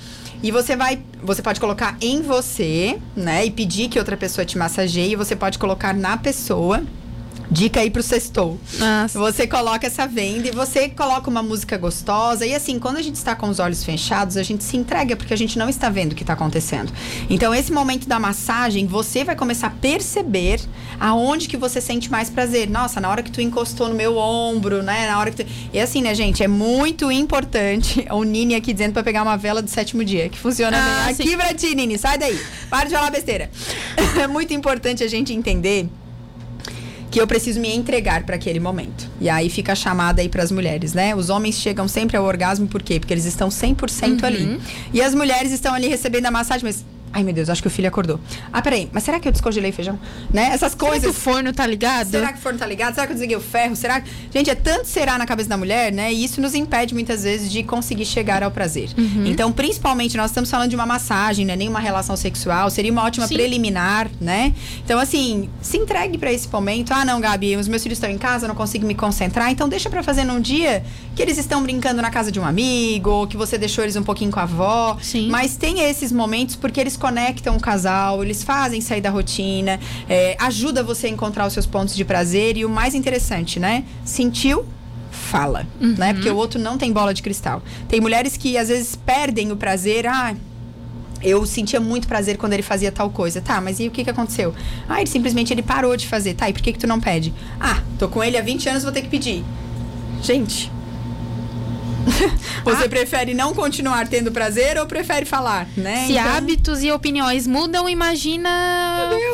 E 0.43 0.51
você 0.51 0.75
vai, 0.75 1.01
você 1.23 1.41
pode 1.41 1.61
colocar 1.61 1.97
em 2.01 2.21
você, 2.21 2.99
né? 3.17 3.47
E 3.47 3.51
pedir 3.51 3.89
que 3.89 3.99
outra 3.99 4.17
pessoa 4.17 4.45
te 4.45 4.59
massageie. 4.59 5.15
Você 5.15 5.37
pode 5.37 5.57
colocar 5.57 5.95
na 5.95 6.17
pessoa. 6.17 6.83
Dica 7.51 7.81
aí 7.81 7.91
pro 7.91 8.03
sextou. 8.03 8.59
Nossa. 8.79 9.19
Você 9.19 9.47
coloca 9.47 9.87
essa 9.87 10.07
venda 10.07 10.49
e 10.49 10.51
você 10.51 10.89
coloca 10.89 11.31
uma 11.31 11.43
música 11.43 11.77
gostosa. 11.79 12.45
E 12.45 12.55
assim, 12.55 12.79
quando 12.79 12.97
a 12.97 13.03
gente 13.03 13.15
está 13.15 13.35
com 13.37 13.49
os 13.49 13.59
olhos 13.59 13.85
fechados, 13.85 14.37
a 14.37 14.43
gente 14.43 14.65
se 14.65 14.77
entrega 14.77 15.15
porque 15.17 15.33
a 15.33 15.37
gente 15.37 15.59
não 15.59 15.69
está 15.69 15.89
vendo 15.89 16.13
o 16.13 16.15
que 16.15 16.23
está 16.23 16.33
acontecendo. 16.33 16.93
Então, 17.31 17.55
esse 17.55 17.71
momento 17.73 18.09
da 18.09 18.19
massagem, 18.19 18.87
você 18.87 19.23
vai 19.25 19.37
começar 19.37 19.69
a 19.69 19.71
perceber 19.71 20.61
aonde 20.99 21.49
que 21.49 21.57
você 21.57 21.81
sente 21.81 22.11
mais 22.11 22.29
prazer. 22.29 22.69
Nossa, 22.69 23.01
na 23.01 23.09
hora 23.09 23.23
que 23.23 23.31
tu 23.31 23.41
encostou 23.41 23.89
no 23.89 23.95
meu 23.95 24.17
ombro, 24.17 24.83
né? 24.83 25.07
Na 25.09 25.19
hora 25.19 25.31
que 25.31 25.45
tu... 25.45 25.51
E 25.73 25.79
assim, 25.79 26.03
né, 26.03 26.15
gente, 26.15 26.43
é 26.43 26.49
muito 26.49 27.11
importante. 27.13 28.07
O 28.11 28.25
Nini 28.25 28.55
aqui 28.55 28.73
dizendo 28.73 28.93
para 28.93 29.03
pegar 29.03 29.23
uma 29.23 29.37
vela 29.37 29.63
do 29.63 29.71
sétimo 29.71 30.05
dia, 30.05 30.29
que 30.29 30.39
funciona 30.39 30.77
Ah, 30.77 31.07
bem. 31.07 31.15
sim. 31.15 31.23
Aqui 31.23 31.37
pra 31.37 31.55
ti, 31.55 31.75
Nini, 31.75 31.97
sai 31.99 32.19
daí. 32.19 32.39
Para 32.69 32.89
de 32.89 32.95
falar 32.95 33.11
besteira. 33.11 33.51
É 34.21 34.27
muito 34.27 34.53
importante 34.55 35.05
a 35.05 35.09
gente 35.09 35.33
entender 35.33 35.89
que 37.17 37.21
eu 37.23 37.27
preciso 37.27 37.59
me 37.59 37.75
entregar 37.75 38.25
para 38.25 38.37
aquele 38.37 38.61
momento. 38.61 39.11
E 39.19 39.27
aí 39.31 39.49
fica 39.49 39.73
a 39.73 39.75
chamada 39.75 40.21
aí 40.21 40.29
para 40.29 40.43
as 40.43 40.53
mulheres, 40.53 40.93
né? 40.93 41.15
Os 41.17 41.31
homens 41.31 41.55
chegam 41.55 41.89
sempre 41.89 42.15
ao 42.15 42.23
orgasmo 42.27 42.67
por 42.67 42.83
quê? 42.83 43.01
Porque 43.01 43.15
eles 43.15 43.25
estão 43.25 43.49
100% 43.49 44.21
Uhum. 44.21 44.27
ali. 44.27 44.61
E 44.93 45.01
as 45.01 45.15
mulheres 45.15 45.51
estão 45.51 45.73
ali 45.73 45.89
recebendo 45.89 46.27
a 46.27 46.31
massagem, 46.31 46.63
mas 46.67 46.85
Ai, 47.17 47.23
meu 47.23 47.33
Deus, 47.33 47.49
acho 47.49 47.63
que 47.63 47.69
o 47.69 47.71
filho 47.71 47.89
acordou. 47.89 48.21
Ah, 48.53 48.61
peraí, 48.61 48.91
mas 48.93 49.03
será 49.03 49.19
que 49.19 49.27
eu 49.27 49.33
descongelei 49.33 49.73
feijão? 49.73 49.99
Né? 50.31 50.51
Essas 50.53 50.73
Será 50.73 50.85
que 50.85 50.91
coisas. 51.01 51.11
o 51.11 51.15
forno 51.15 51.51
tá 51.51 51.67
ligado? 51.67 52.11
Será 52.11 52.31
que 52.31 52.39
o 52.39 52.43
forno 52.43 52.59
tá 52.59 52.67
ligado? 52.67 52.93
Será 52.95 53.07
que 53.07 53.13
eu 53.13 53.15
desliguei 53.15 53.37
o 53.39 53.41
ferro? 53.41 53.75
Será 53.75 54.03
que... 54.03 54.11
Gente, 54.31 54.51
é 54.51 54.55
tanto 54.55 54.87
será 54.87 55.17
na 55.17 55.25
cabeça 55.25 55.49
da 55.49 55.57
mulher, 55.57 55.91
né? 55.91 56.13
E 56.13 56.23
isso 56.23 56.43
nos 56.43 56.55
impede 56.55 56.93
muitas 56.93 57.23
vezes 57.23 57.51
de 57.51 57.63
conseguir 57.63 58.05
chegar 58.05 58.43
ao 58.43 58.51
prazer. 58.51 58.91
Uhum. 58.99 59.25
Então, 59.25 59.51
principalmente, 59.51 60.15
nós 60.15 60.31
estamos 60.31 60.51
falando 60.51 60.69
de 60.69 60.77
uma 60.77 60.85
massagem, 60.85 61.47
né? 61.47 61.57
Nem 61.57 61.71
uma 61.71 61.81
relação 61.81 62.19
sexual. 62.19 62.69
Seria 62.69 62.93
uma 62.93 63.03
ótima 63.03 63.27
Sim. 63.27 63.35
preliminar, 63.35 64.11
né? 64.21 64.53
Então, 64.85 64.99
assim, 64.99 65.49
se 65.63 65.79
entregue 65.79 66.19
pra 66.19 66.31
esse 66.31 66.47
momento. 66.53 66.93
Ah, 66.93 67.03
não, 67.03 67.19
Gabi, 67.19 67.57
os 67.57 67.67
meus 67.67 67.83
filhos 67.83 67.97
estão 67.97 68.11
em 68.11 68.19
casa, 68.19 68.45
eu 68.45 68.49
não 68.49 68.55
consigo 68.55 68.87
me 68.87 68.95
concentrar. 68.95 69.51
Então, 69.51 69.71
deixa 69.71 69.89
pra 69.89 70.03
fazer 70.03 70.25
num 70.25 70.39
dia 70.39 70.85
que 71.15 71.23
eles 71.23 71.39
estão 71.39 71.63
brincando 71.63 72.03
na 72.03 72.11
casa 72.11 72.31
de 72.31 72.39
um 72.39 72.45
amigo, 72.45 73.09
ou 73.09 73.27
que 73.27 73.39
você 73.39 73.57
deixou 73.57 73.83
eles 73.83 73.97
um 73.97 74.03
pouquinho 74.03 74.31
com 74.31 74.39
a 74.39 74.43
avó. 74.43 74.99
Sim. 75.01 75.31
Mas 75.31 75.57
tem 75.57 75.81
esses 75.81 76.13
momentos 76.13 76.57
porque 76.57 76.79
eles 76.79 76.95
conectam 77.07 77.57
o 77.57 77.61
casal, 77.61 78.25
eles 78.25 78.43
fazem 78.43 78.81
sair 78.81 79.01
da 79.01 79.11
rotina, 79.11 79.79
é, 80.09 80.37
ajuda 80.41 80.83
você 80.83 81.07
a 81.07 81.11
encontrar 81.11 81.47
os 81.47 81.53
seus 81.53 81.65
pontos 81.65 81.95
de 81.95 82.05
prazer 82.05 82.57
e 82.57 82.65
o 82.65 82.69
mais 82.69 82.97
interessante, 82.97 83.61
né? 83.61 83.85
Sentiu? 84.05 84.67
Fala, 85.13 85.65
né? 85.81 86.13
Porque 86.13 86.29
o 86.29 86.37
outro 86.37 86.59
não 86.59 86.77
tem 86.77 86.93
bola 86.93 87.15
de 87.15 87.23
cristal. 87.23 87.63
Tem 87.89 88.01
mulheres 88.01 88.37
que 88.37 88.59
às 88.59 88.69
vezes 88.69 88.97
perdem 88.97 89.53
o 89.53 89.57
prazer, 89.57 90.05
ah, 90.09 90.35
eu 91.23 91.47
sentia 91.47 91.79
muito 91.79 92.09
prazer 92.09 92.37
quando 92.37 92.55
ele 92.55 92.63
fazia 92.63 92.91
tal 92.91 93.09
coisa. 93.09 93.41
Tá, 93.41 93.61
mas 93.61 93.79
e 93.79 93.87
o 93.87 93.91
que, 93.93 94.03
que 94.03 94.11
aconteceu? 94.11 94.53
Ah, 94.89 95.01
ele 95.01 95.09
simplesmente 95.09 95.53
ele 95.55 95.63
parou 95.63 95.97
de 95.97 96.09
fazer. 96.09 96.35
Tá, 96.35 96.51
e 96.51 96.53
por 96.53 96.61
que, 96.61 96.73
que 96.73 96.79
tu 96.79 96.89
não 96.89 97.01
pede? 97.01 97.33
Ah, 97.61 97.83
tô 98.01 98.09
com 98.09 98.23
ele 98.23 98.37
há 98.37 98.43
20 98.43 98.69
anos, 98.69 98.83
vou 98.83 98.93
ter 98.93 99.03
que 99.03 99.09
pedir. 99.09 99.45
Gente. 100.23 100.73
Você 102.65 102.89
prefere 102.89 103.35
não 103.35 103.55
continuar 103.55 104.09
tendo 104.09 104.33
prazer 104.33 104.79
ou 104.79 104.87
prefere 104.87 105.25
falar, 105.25 105.67
né? 105.77 106.07
Se 106.07 106.13
Então, 106.13 106.37
hábitos 106.37 106.83
e 106.83 106.91
opiniões 106.91 107.47
mudam, 107.47 107.89
imagina 107.89 108.49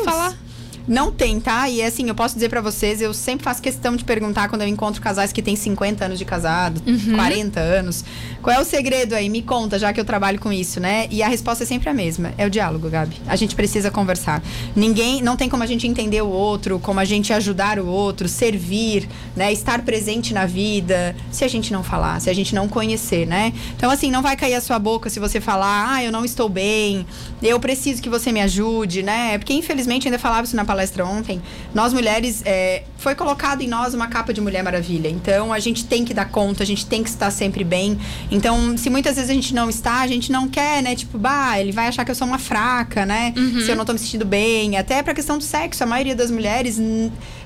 falar. 0.03 0.42
Não 0.87 1.11
tem, 1.11 1.39
tá? 1.39 1.69
E 1.69 1.81
assim, 1.81 2.07
eu 2.07 2.15
posso 2.15 2.35
dizer 2.35 2.49
pra 2.49 2.61
vocês, 2.61 3.01
eu 3.01 3.13
sempre 3.13 3.43
faço 3.43 3.61
questão 3.61 3.95
de 3.95 4.03
perguntar 4.03 4.49
quando 4.49 4.61
eu 4.63 4.67
encontro 4.67 5.01
casais 5.01 5.31
que 5.31 5.41
têm 5.41 5.55
50 5.55 6.05
anos 6.05 6.19
de 6.19 6.25
casado, 6.25 6.81
Uhum. 6.85 7.15
40 7.15 7.59
anos. 7.59 8.03
Qual 8.41 8.55
é 8.55 8.59
o 8.59 8.65
segredo 8.65 9.13
aí? 9.13 9.29
Me 9.29 9.41
conta, 9.41 9.79
já 9.79 9.93
que 9.93 9.99
eu 9.99 10.05
trabalho 10.05 10.39
com 10.39 10.51
isso, 10.51 10.79
né? 10.79 11.07
E 11.09 11.23
a 11.23 11.27
resposta 11.27 11.63
é 11.63 11.67
sempre 11.67 11.89
a 11.89 11.93
mesma. 11.93 12.33
É 12.37 12.45
o 12.45 12.49
diálogo, 12.49 12.89
Gabi. 12.89 13.15
A 13.27 13.35
gente 13.35 13.55
precisa 13.55 13.89
conversar. 13.89 14.43
Ninguém, 14.75 15.21
não 15.21 15.37
tem 15.37 15.47
como 15.47 15.63
a 15.63 15.65
gente 15.65 15.87
entender 15.87 16.21
o 16.21 16.27
outro, 16.29 16.79
como 16.79 16.99
a 16.99 17.05
gente 17.05 17.31
ajudar 17.31 17.79
o 17.79 17.87
outro, 17.87 18.27
servir, 18.27 19.07
né? 19.35 19.51
Estar 19.53 19.81
presente 19.83 20.33
na 20.33 20.45
vida, 20.45 21.15
se 21.31 21.43
a 21.43 21.47
gente 21.47 21.71
não 21.71 21.83
falar, 21.83 22.19
se 22.19 22.29
a 22.29 22.33
gente 22.33 22.53
não 22.53 22.67
conhecer, 22.67 23.25
né? 23.25 23.53
Então, 23.77 23.89
assim, 23.89 24.11
não 24.11 24.21
vai 24.21 24.35
cair 24.35 24.55
a 24.55 24.61
sua 24.61 24.77
boca 24.79 25.09
se 25.09 25.19
você 25.19 25.39
falar, 25.39 25.93
ah, 25.93 26.03
eu 26.03 26.11
não 26.11 26.25
estou 26.25 26.49
bem, 26.49 27.05
eu 27.41 27.59
preciso 27.59 28.01
que 28.01 28.09
você 28.09 28.31
me 28.31 28.41
ajude, 28.41 29.01
né? 29.03 29.37
Porque, 29.37 29.53
infelizmente, 29.53 30.07
ainda 30.07 30.19
falava 30.19 30.43
isso 30.43 30.55
na 30.55 30.65
palestra 30.73 31.05
ontem, 31.05 31.39
nós 31.73 31.93
mulheres, 31.93 32.41
é, 32.45 32.83
foi 32.97 33.13
colocado 33.13 33.61
em 33.61 33.67
nós 33.67 33.93
uma 33.93 34.07
capa 34.07 34.33
de 34.33 34.41
Mulher 34.41 34.63
Maravilha. 34.63 35.07
Então, 35.07 35.53
a 35.53 35.59
gente 35.59 35.85
tem 35.85 36.03
que 36.03 36.13
dar 36.13 36.25
conta, 36.25 36.63
a 36.63 36.65
gente 36.65 36.85
tem 36.87 37.03
que 37.03 37.09
estar 37.09 37.29
sempre 37.29 37.63
bem. 37.63 37.99
Então, 38.31 38.75
se 38.75 38.89
muitas 38.89 39.15
vezes 39.15 39.29
a 39.29 39.33
gente 39.33 39.53
não 39.53 39.69
está, 39.69 40.01
a 40.01 40.07
gente 40.07 40.31
não 40.31 40.47
quer, 40.47 40.81
né? 40.81 40.95
Tipo, 40.95 41.19
bah, 41.19 41.59
ele 41.59 41.71
vai 41.71 41.87
achar 41.87 42.03
que 42.03 42.09
eu 42.09 42.15
sou 42.15 42.27
uma 42.27 42.39
fraca, 42.39 43.05
né? 43.05 43.33
Se 43.63 43.69
eu 43.69 43.75
não 43.75 43.85
tô 43.85 43.93
me 43.93 43.99
sentindo 43.99 44.25
bem. 44.25 44.75
Até 44.77 45.03
pra 45.03 45.13
questão 45.13 45.37
do 45.37 45.43
sexo, 45.43 45.83
a 45.83 45.85
maioria 45.85 46.15
das 46.15 46.31
mulheres, 46.31 46.79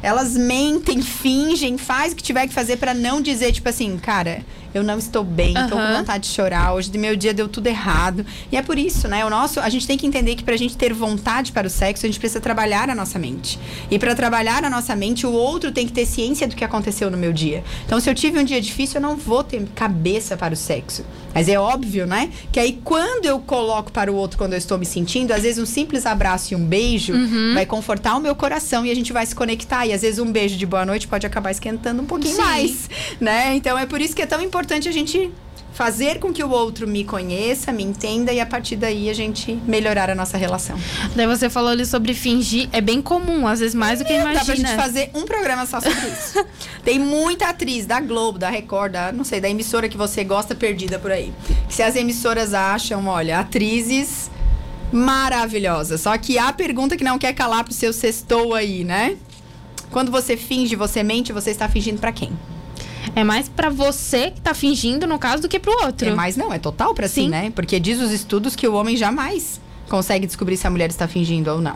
elas 0.01 0.37
mentem, 0.37 1.01
fingem, 1.01 1.77
faz 1.77 2.13
o 2.13 2.15
que 2.15 2.23
tiver 2.23 2.47
que 2.47 2.53
fazer 2.53 2.77
pra 2.77 2.93
não 2.93 3.21
dizer, 3.21 3.51
tipo 3.51 3.67
assim, 3.67 3.97
cara, 3.97 4.45
eu 4.77 4.83
não 4.83 4.97
estou 4.97 5.23
bem, 5.23 5.53
tô 5.53 5.75
com 5.75 5.81
Aham. 5.81 5.99
vontade 5.99 6.27
de 6.27 6.33
chorar, 6.33 6.73
hoje 6.73 6.89
do 6.91 6.99
meu 6.99 7.15
dia 7.15 7.33
deu 7.33 7.47
tudo 7.47 7.67
errado. 7.67 8.25
E 8.51 8.57
é 8.57 8.61
por 8.61 8.77
isso, 8.77 9.07
né? 9.07 9.25
O 9.25 9.29
nosso, 9.29 9.59
a 9.59 9.69
gente 9.69 9.87
tem 9.87 9.97
que 9.97 10.05
entender 10.05 10.35
que 10.35 10.43
pra 10.43 10.55
gente 10.55 10.77
ter 10.77 10.93
vontade 10.93 11.51
para 11.51 11.67
o 11.67 11.69
sexo, 11.69 12.05
a 12.05 12.09
gente 12.09 12.19
precisa 12.19 12.39
trabalhar 12.39 12.89
a 12.89 12.95
nossa 12.95 13.19
mente. 13.19 13.59
E 13.89 13.99
pra 13.99 14.15
trabalhar 14.15 14.63
a 14.63 14.69
nossa 14.69 14.95
mente, 14.95 15.25
o 15.25 15.31
outro 15.31 15.71
tem 15.71 15.85
que 15.85 15.93
ter 15.93 16.05
ciência 16.05 16.47
do 16.47 16.55
que 16.55 16.63
aconteceu 16.63 17.09
no 17.09 17.17
meu 17.17 17.33
dia. 17.33 17.63
Então, 17.85 17.99
se 17.99 18.09
eu 18.09 18.15
tive 18.15 18.39
um 18.39 18.43
dia 18.43 18.61
difícil, 18.61 18.97
eu 18.97 19.01
não 19.01 19.15
vou 19.17 19.43
ter 19.43 19.65
cabeça 19.75 20.37
para 20.37 20.53
o 20.53 20.57
sexo. 20.57 21.03
Mas 21.33 21.47
é 21.47 21.59
óbvio, 21.59 22.07
né? 22.07 22.29
Que 22.51 22.59
aí 22.59 22.79
quando 22.83 23.25
eu 23.25 23.39
coloco 23.39 23.91
para 23.91 24.11
o 24.11 24.15
outro 24.15 24.37
quando 24.37 24.53
eu 24.53 24.57
estou 24.57 24.77
me 24.77 24.85
sentindo, 24.85 25.31
às 25.31 25.43
vezes 25.43 25.61
um 25.61 25.65
simples 25.65 26.05
abraço 26.05 26.53
e 26.53 26.55
um 26.55 26.65
beijo 26.65 27.13
vai 27.53 27.65
confortar 27.65 28.15
o 28.15 28.19
meu 28.19 28.35
coração 28.35 28.85
e 28.85 28.91
a 28.91 28.95
gente 28.95 29.13
vai 29.13 29.25
se 29.25 29.35
conectar. 29.35 29.85
E 29.85 29.93
às 29.93 30.01
vezes 30.01 30.19
um 30.19 30.31
beijo 30.31 30.57
de 30.57 30.65
boa 30.65 30.85
noite 30.85 31.07
pode 31.07 31.25
acabar 31.27 31.51
esquentando 31.51 32.01
um 32.01 32.05
pouquinho 32.05 32.35
Sim. 32.35 32.41
mais, 32.41 32.89
né? 33.19 33.55
Então 33.55 33.77
é 33.77 33.85
por 33.85 34.01
isso 34.01 34.15
que 34.15 34.21
é 34.21 34.25
tão 34.25 34.41
importante 34.41 34.66
a 34.73 34.79
gente 34.91 35.31
fazer 35.73 36.17
com 36.17 36.33
que 36.33 36.43
o 36.43 36.49
outro 36.49 36.87
me 36.87 37.03
conheça, 37.03 37.71
me 37.71 37.83
entenda 37.83 38.33
e 38.33 38.39
a 38.39 38.45
partir 38.47 38.75
daí 38.75 39.11
a 39.11 39.13
gente 39.13 39.53
melhorar 39.67 40.09
a 40.09 40.15
nossa 40.15 40.35
relação. 40.35 40.75
Daí 41.15 41.27
você 41.27 41.51
falou 41.51 41.69
ali 41.69 41.85
sobre 41.85 42.15
fingir. 42.15 42.67
É 42.71 42.81
bem 42.81 42.99
comum, 42.99 43.47
às 43.47 43.59
vezes 43.59 43.75
mais 43.75 43.99
do 43.99 44.05
que 44.05 44.17
Dá 44.17 44.23
pra 44.23 44.33
gente 44.43 44.59
imagina. 44.61 44.75
fazer 44.81 45.11
um 45.13 45.23
programa 45.23 45.67
só 45.67 45.79
sobre 45.79 45.99
isso. 46.09 46.43
Tem 46.83 46.97
muita 46.97 47.49
atriz 47.49 47.85
da 47.85 47.99
Globo, 47.99 48.39
da 48.39 48.49
Record, 48.49 48.93
da, 48.93 49.11
não 49.11 49.23
sei, 49.23 49.39
da 49.39 49.47
emissora 49.47 49.87
que 49.87 49.95
você 49.97 50.23
gosta 50.23 50.55
perdida 50.55 50.97
por 50.97 51.11
aí. 51.11 51.31
Que 51.67 51.75
se 51.75 51.83
as 51.83 51.95
emissoras 51.95 52.55
acham, 52.55 53.05
olha, 53.05 53.39
atrizes 53.39 54.31
maravilhosas. 54.91 56.01
Só 56.01 56.17
que 56.17 56.39
a 56.39 56.51
pergunta 56.51 56.97
que 56.97 57.03
não 57.03 57.19
quer 57.19 57.33
calar 57.33 57.63
pro 57.63 57.73
seu 57.73 57.93
sextou 57.93 58.55
aí, 58.55 58.83
né? 58.83 59.15
Quando 59.91 60.11
você 60.11 60.35
finge, 60.35 60.75
você 60.75 61.03
mente, 61.03 61.31
você 61.31 61.51
está 61.51 61.69
fingindo 61.69 61.99
pra 61.99 62.11
quem? 62.11 62.31
É 63.15 63.23
mais 63.23 63.49
pra 63.49 63.69
você 63.69 64.31
que 64.31 64.41
tá 64.41 64.53
fingindo, 64.53 65.07
no 65.07 65.17
caso, 65.19 65.41
do 65.43 65.47
que 65.49 65.59
pro 65.59 65.71
outro. 65.85 66.09
É 66.09 66.13
mais 66.15 66.35
não, 66.37 66.53
é 66.53 66.59
total 66.59 66.93
pra 66.93 67.07
si, 67.07 67.27
né? 67.27 67.51
Porque 67.55 67.79
diz 67.79 67.99
os 68.01 68.11
estudos 68.11 68.55
que 68.55 68.67
o 68.67 68.73
homem 68.73 68.95
jamais 68.95 69.59
consegue 69.89 70.25
descobrir 70.27 70.57
se 70.57 70.67
a 70.67 70.69
mulher 70.69 70.89
está 70.89 71.07
fingindo 71.07 71.49
ou 71.51 71.59
não. 71.61 71.75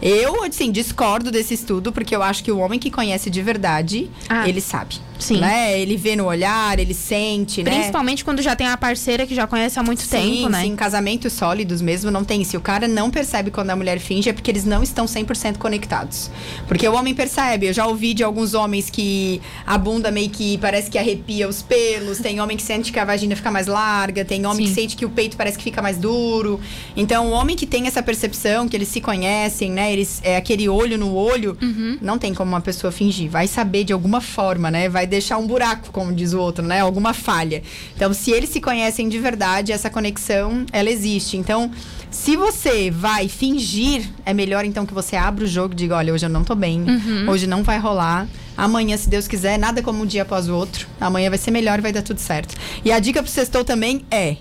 Eu, 0.00 0.42
assim, 0.44 0.72
discordo 0.72 1.30
desse 1.30 1.54
estudo, 1.54 1.92
porque 1.92 2.14
eu 2.14 2.22
acho 2.22 2.42
que 2.42 2.50
o 2.50 2.58
homem 2.58 2.78
que 2.78 2.90
conhece 2.90 3.30
de 3.30 3.40
verdade, 3.40 4.10
Ah. 4.28 4.48
ele 4.48 4.60
sabe. 4.60 4.96
Sim. 5.22 5.38
Né? 5.40 5.78
Ele 5.80 5.96
vê 5.96 6.16
no 6.16 6.24
olhar, 6.26 6.78
ele 6.78 6.94
sente, 6.94 7.62
né? 7.62 7.70
Principalmente 7.70 8.24
quando 8.24 8.42
já 8.42 8.54
tem 8.56 8.66
a 8.66 8.76
parceira 8.76 9.26
que 9.26 9.34
já 9.34 9.46
conhece 9.46 9.78
há 9.78 9.82
muito 9.82 10.02
Sim, 10.02 10.08
tempo, 10.08 10.48
né? 10.48 10.62
Sim, 10.62 10.76
casamentos 10.76 11.32
sólidos 11.32 11.80
mesmo 11.80 12.10
não 12.10 12.24
tem. 12.24 12.42
Se 12.44 12.56
o 12.56 12.60
cara 12.60 12.86
não 12.88 13.10
percebe 13.10 13.50
quando 13.50 13.70
a 13.70 13.76
mulher 13.76 13.98
finge, 13.98 14.28
é 14.28 14.32
porque 14.32 14.50
eles 14.50 14.64
não 14.64 14.82
estão 14.82 15.04
100% 15.06 15.58
conectados. 15.58 16.30
Porque 16.66 16.86
o 16.88 16.94
homem 16.94 17.14
percebe. 17.14 17.66
Eu 17.66 17.72
já 17.72 17.86
ouvi 17.86 18.14
de 18.14 18.22
alguns 18.24 18.54
homens 18.54 18.90
que 18.90 19.40
a 19.66 19.78
bunda 19.78 20.10
meio 20.10 20.28
que 20.30 20.58
parece 20.58 20.90
que 20.90 20.98
arrepia 20.98 21.48
os 21.48 21.62
pelos. 21.62 22.18
Tem 22.18 22.40
homem 22.40 22.56
que 22.56 22.62
sente 22.62 22.92
que 22.92 22.98
a 22.98 23.04
vagina 23.04 23.36
fica 23.36 23.50
mais 23.50 23.66
larga. 23.66 24.24
Tem 24.24 24.44
homem 24.46 24.66
Sim. 24.66 24.74
que 24.74 24.80
sente 24.80 24.96
que 24.96 25.04
o 25.06 25.10
peito 25.10 25.36
parece 25.36 25.56
que 25.56 25.64
fica 25.64 25.80
mais 25.80 25.96
duro. 25.96 26.60
Então, 26.96 27.28
o 27.28 27.30
homem 27.30 27.56
que 27.56 27.66
tem 27.66 27.86
essa 27.86 28.02
percepção, 28.02 28.68
que 28.68 28.76
eles 28.76 28.88
se 28.88 29.00
conhecem, 29.00 29.70
né? 29.70 29.92
Eles, 29.92 30.20
é 30.24 30.36
aquele 30.36 30.68
olho 30.68 30.98
no 30.98 31.14
olho, 31.14 31.56
Uhum. 31.62 31.98
não 32.00 32.18
tem 32.18 32.34
como 32.34 32.50
uma 32.50 32.60
pessoa 32.60 32.90
fingir. 32.92 33.30
Vai 33.30 33.46
saber 33.46 33.84
de 33.84 33.92
alguma 33.92 34.20
forma, 34.20 34.70
né? 34.70 34.88
Vai 34.88 35.06
deixar 35.12 35.38
um 35.38 35.46
buraco, 35.46 35.90
como 35.92 36.12
diz 36.12 36.32
o 36.32 36.40
outro, 36.40 36.64
né? 36.64 36.80
Alguma 36.80 37.12
falha. 37.14 37.62
Então, 37.94 38.12
se 38.12 38.30
eles 38.32 38.50
se 38.50 38.60
conhecem 38.60 39.08
de 39.08 39.18
verdade, 39.18 39.70
essa 39.70 39.88
conexão, 39.88 40.66
ela 40.72 40.90
existe. 40.90 41.36
Então, 41.36 41.70
se 42.10 42.36
você 42.36 42.90
vai 42.90 43.28
fingir, 43.28 44.08
é 44.26 44.34
melhor 44.34 44.64
então 44.64 44.84
que 44.84 44.92
você 44.94 45.14
abra 45.16 45.44
o 45.44 45.46
jogo 45.46 45.74
e 45.74 45.76
diga, 45.76 45.96
olha, 45.96 46.12
hoje 46.12 46.26
eu 46.26 46.30
não 46.30 46.42
tô 46.44 46.54
bem, 46.54 46.82
Uhum. 46.82 47.30
hoje 47.30 47.46
não 47.46 47.62
vai 47.62 47.78
rolar. 47.78 48.26
Amanhã, 48.56 48.96
se 48.96 49.08
Deus 49.08 49.26
quiser, 49.28 49.58
nada 49.58 49.80
como 49.82 50.02
um 50.02 50.06
dia 50.06 50.22
após 50.22 50.48
o 50.48 50.54
outro. 50.54 50.86
Amanhã 51.00 51.28
vai 51.30 51.38
ser 51.38 51.50
melhor 51.50 51.78
e 51.78 51.82
vai 51.82 51.92
dar 51.92 52.02
tudo 52.02 52.18
certo. 52.18 52.54
E 52.84 52.90
a 52.92 52.98
dica 52.98 53.22
pro 53.22 53.30
sextou 53.30 53.64
também 53.64 54.04
é: 54.10 54.36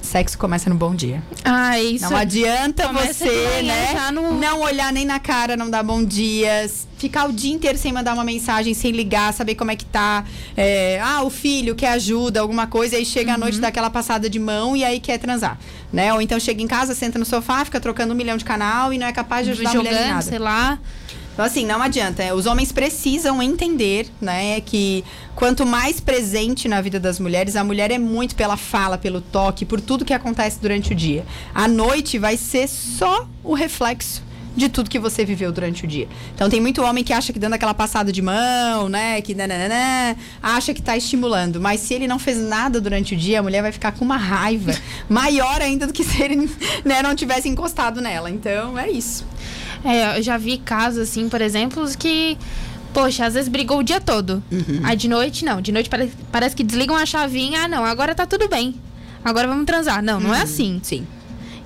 sexo 0.00 0.38
começa 0.38 0.70
no 0.70 0.76
bom 0.76 0.94
dia. 0.94 1.22
Ah, 1.44 1.78
isso. 1.78 2.08
Não 2.08 2.16
adianta 2.16 2.86
Começa 2.86 3.12
você, 3.24 3.62
né? 3.62 4.10
no- 4.12 4.38
Não 4.38 4.60
olhar 4.62 4.90
nem 4.92 5.04
na 5.04 5.18
cara, 5.18 5.56
não 5.56 5.68
dar 5.68 5.82
bom 5.82 6.02
dias. 6.04 6.86
Ficar 6.96 7.28
o 7.28 7.32
dia 7.32 7.52
inteiro 7.52 7.78
sem 7.78 7.92
mandar 7.92 8.14
uma 8.14 8.24
mensagem, 8.24 8.74
sem 8.74 8.90
ligar, 8.90 9.32
saber 9.32 9.54
como 9.54 9.70
é 9.70 9.76
que 9.76 9.84
tá. 9.84 10.24
É, 10.56 11.00
ah, 11.02 11.22
o 11.22 11.30
filho 11.30 11.74
quer 11.74 11.90
ajuda, 11.90 12.40
alguma 12.40 12.66
coisa, 12.66 12.94
e 12.94 12.98
aí 12.98 13.04
chega 13.04 13.30
uhum. 13.30 13.36
à 13.36 13.38
noite, 13.38 13.58
dá 13.58 13.68
aquela 13.68 13.90
passada 13.90 14.28
de 14.28 14.38
mão 14.38 14.76
e 14.76 14.84
aí 14.84 15.00
quer 15.00 15.18
transar. 15.18 15.58
Né? 15.92 16.12
Ou 16.12 16.20
então 16.20 16.38
chega 16.40 16.62
em 16.62 16.66
casa, 16.66 16.94
senta 16.94 17.18
no 17.18 17.24
sofá, 17.24 17.64
fica 17.64 17.80
trocando 17.80 18.12
um 18.12 18.16
milhão 18.16 18.36
de 18.36 18.44
canal 18.44 18.92
e 18.92 18.98
não 18.98 19.06
é 19.06 19.12
capaz 19.12 19.46
de 19.46 19.52
ajudar 19.52 19.72
Jogando, 19.72 19.86
a 19.86 19.90
mulher 19.90 20.06
em 20.06 20.10
nada. 20.10 20.22
sei 20.22 20.38
lá. 20.38 20.78
Então, 21.36 21.44
assim, 21.44 21.66
não 21.66 21.82
adianta. 21.82 22.22
É, 22.22 22.32
os 22.32 22.46
homens 22.46 22.72
precisam 22.72 23.42
entender, 23.42 24.08
né, 24.18 24.58
que 24.62 25.04
quanto 25.34 25.66
mais 25.66 26.00
presente 26.00 26.66
na 26.66 26.80
vida 26.80 26.98
das 26.98 27.20
mulheres, 27.20 27.56
a 27.56 27.62
mulher 27.62 27.90
é 27.90 27.98
muito 27.98 28.34
pela 28.34 28.56
fala, 28.56 28.96
pelo 28.96 29.20
toque, 29.20 29.66
por 29.66 29.78
tudo 29.78 30.02
que 30.02 30.14
acontece 30.14 30.58
durante 30.58 30.92
o 30.92 30.94
dia. 30.94 31.26
A 31.54 31.68
noite 31.68 32.18
vai 32.18 32.38
ser 32.38 32.66
só 32.66 33.28
o 33.44 33.52
reflexo 33.52 34.25
de 34.56 34.68
tudo 34.68 34.88
que 34.88 34.98
você 34.98 35.24
viveu 35.24 35.52
durante 35.52 35.84
o 35.84 35.86
dia. 35.86 36.08
Então 36.34 36.48
tem 36.48 36.60
muito 36.60 36.82
homem 36.82 37.04
que 37.04 37.12
acha 37.12 37.32
que 37.32 37.38
dando 37.38 37.52
aquela 37.52 37.74
passada 37.74 38.10
de 38.10 38.22
mão, 38.22 38.88
né, 38.88 39.20
que 39.20 39.34
nananana, 39.34 40.16
acha 40.42 40.72
que 40.72 40.80
está 40.80 40.96
estimulando, 40.96 41.60
mas 41.60 41.80
se 41.80 41.94
ele 41.94 42.08
não 42.08 42.18
fez 42.18 42.38
nada 42.38 42.80
durante 42.80 43.14
o 43.14 43.16
dia, 43.16 43.40
a 43.40 43.42
mulher 43.42 43.62
vai 43.62 43.72
ficar 43.72 43.92
com 43.92 44.04
uma 44.04 44.16
raiva 44.16 44.74
maior 45.08 45.60
ainda 45.60 45.86
do 45.86 45.92
que 45.92 46.02
se 46.02 46.22
ele 46.22 46.50
né, 46.84 47.02
não 47.02 47.14
tivesse 47.14 47.48
encostado 47.48 48.00
nela. 48.00 48.30
Então 48.30 48.78
é 48.78 48.90
isso. 48.90 49.26
É, 49.84 50.18
eu 50.18 50.22
já 50.22 50.38
vi 50.38 50.56
casos 50.58 51.00
assim, 51.00 51.28
por 51.28 51.40
exemplo, 51.40 51.86
que 51.98 52.38
poxa, 52.92 53.26
às 53.26 53.34
vezes 53.34 53.48
brigou 53.50 53.80
o 53.80 53.82
dia 53.82 54.00
todo. 54.00 54.42
Uhum. 54.50 54.80
Aí 54.82 54.96
de 54.96 55.06
noite, 55.06 55.44
não. 55.44 55.60
De 55.60 55.70
noite 55.70 55.90
parece, 55.90 56.12
parece 56.32 56.56
que 56.56 56.64
desligam 56.64 56.96
a 56.96 57.04
chavinha. 57.04 57.64
Ah, 57.64 57.68
não, 57.68 57.84
agora 57.84 58.14
tá 58.14 58.24
tudo 58.24 58.48
bem. 58.48 58.74
Agora 59.22 59.46
vamos 59.46 59.66
transar. 59.66 60.02
Não, 60.02 60.18
não 60.18 60.30
é 60.30 60.38
uhum. 60.38 60.40
é 60.40 60.42
assim. 60.42 60.80
Sim. 60.82 61.06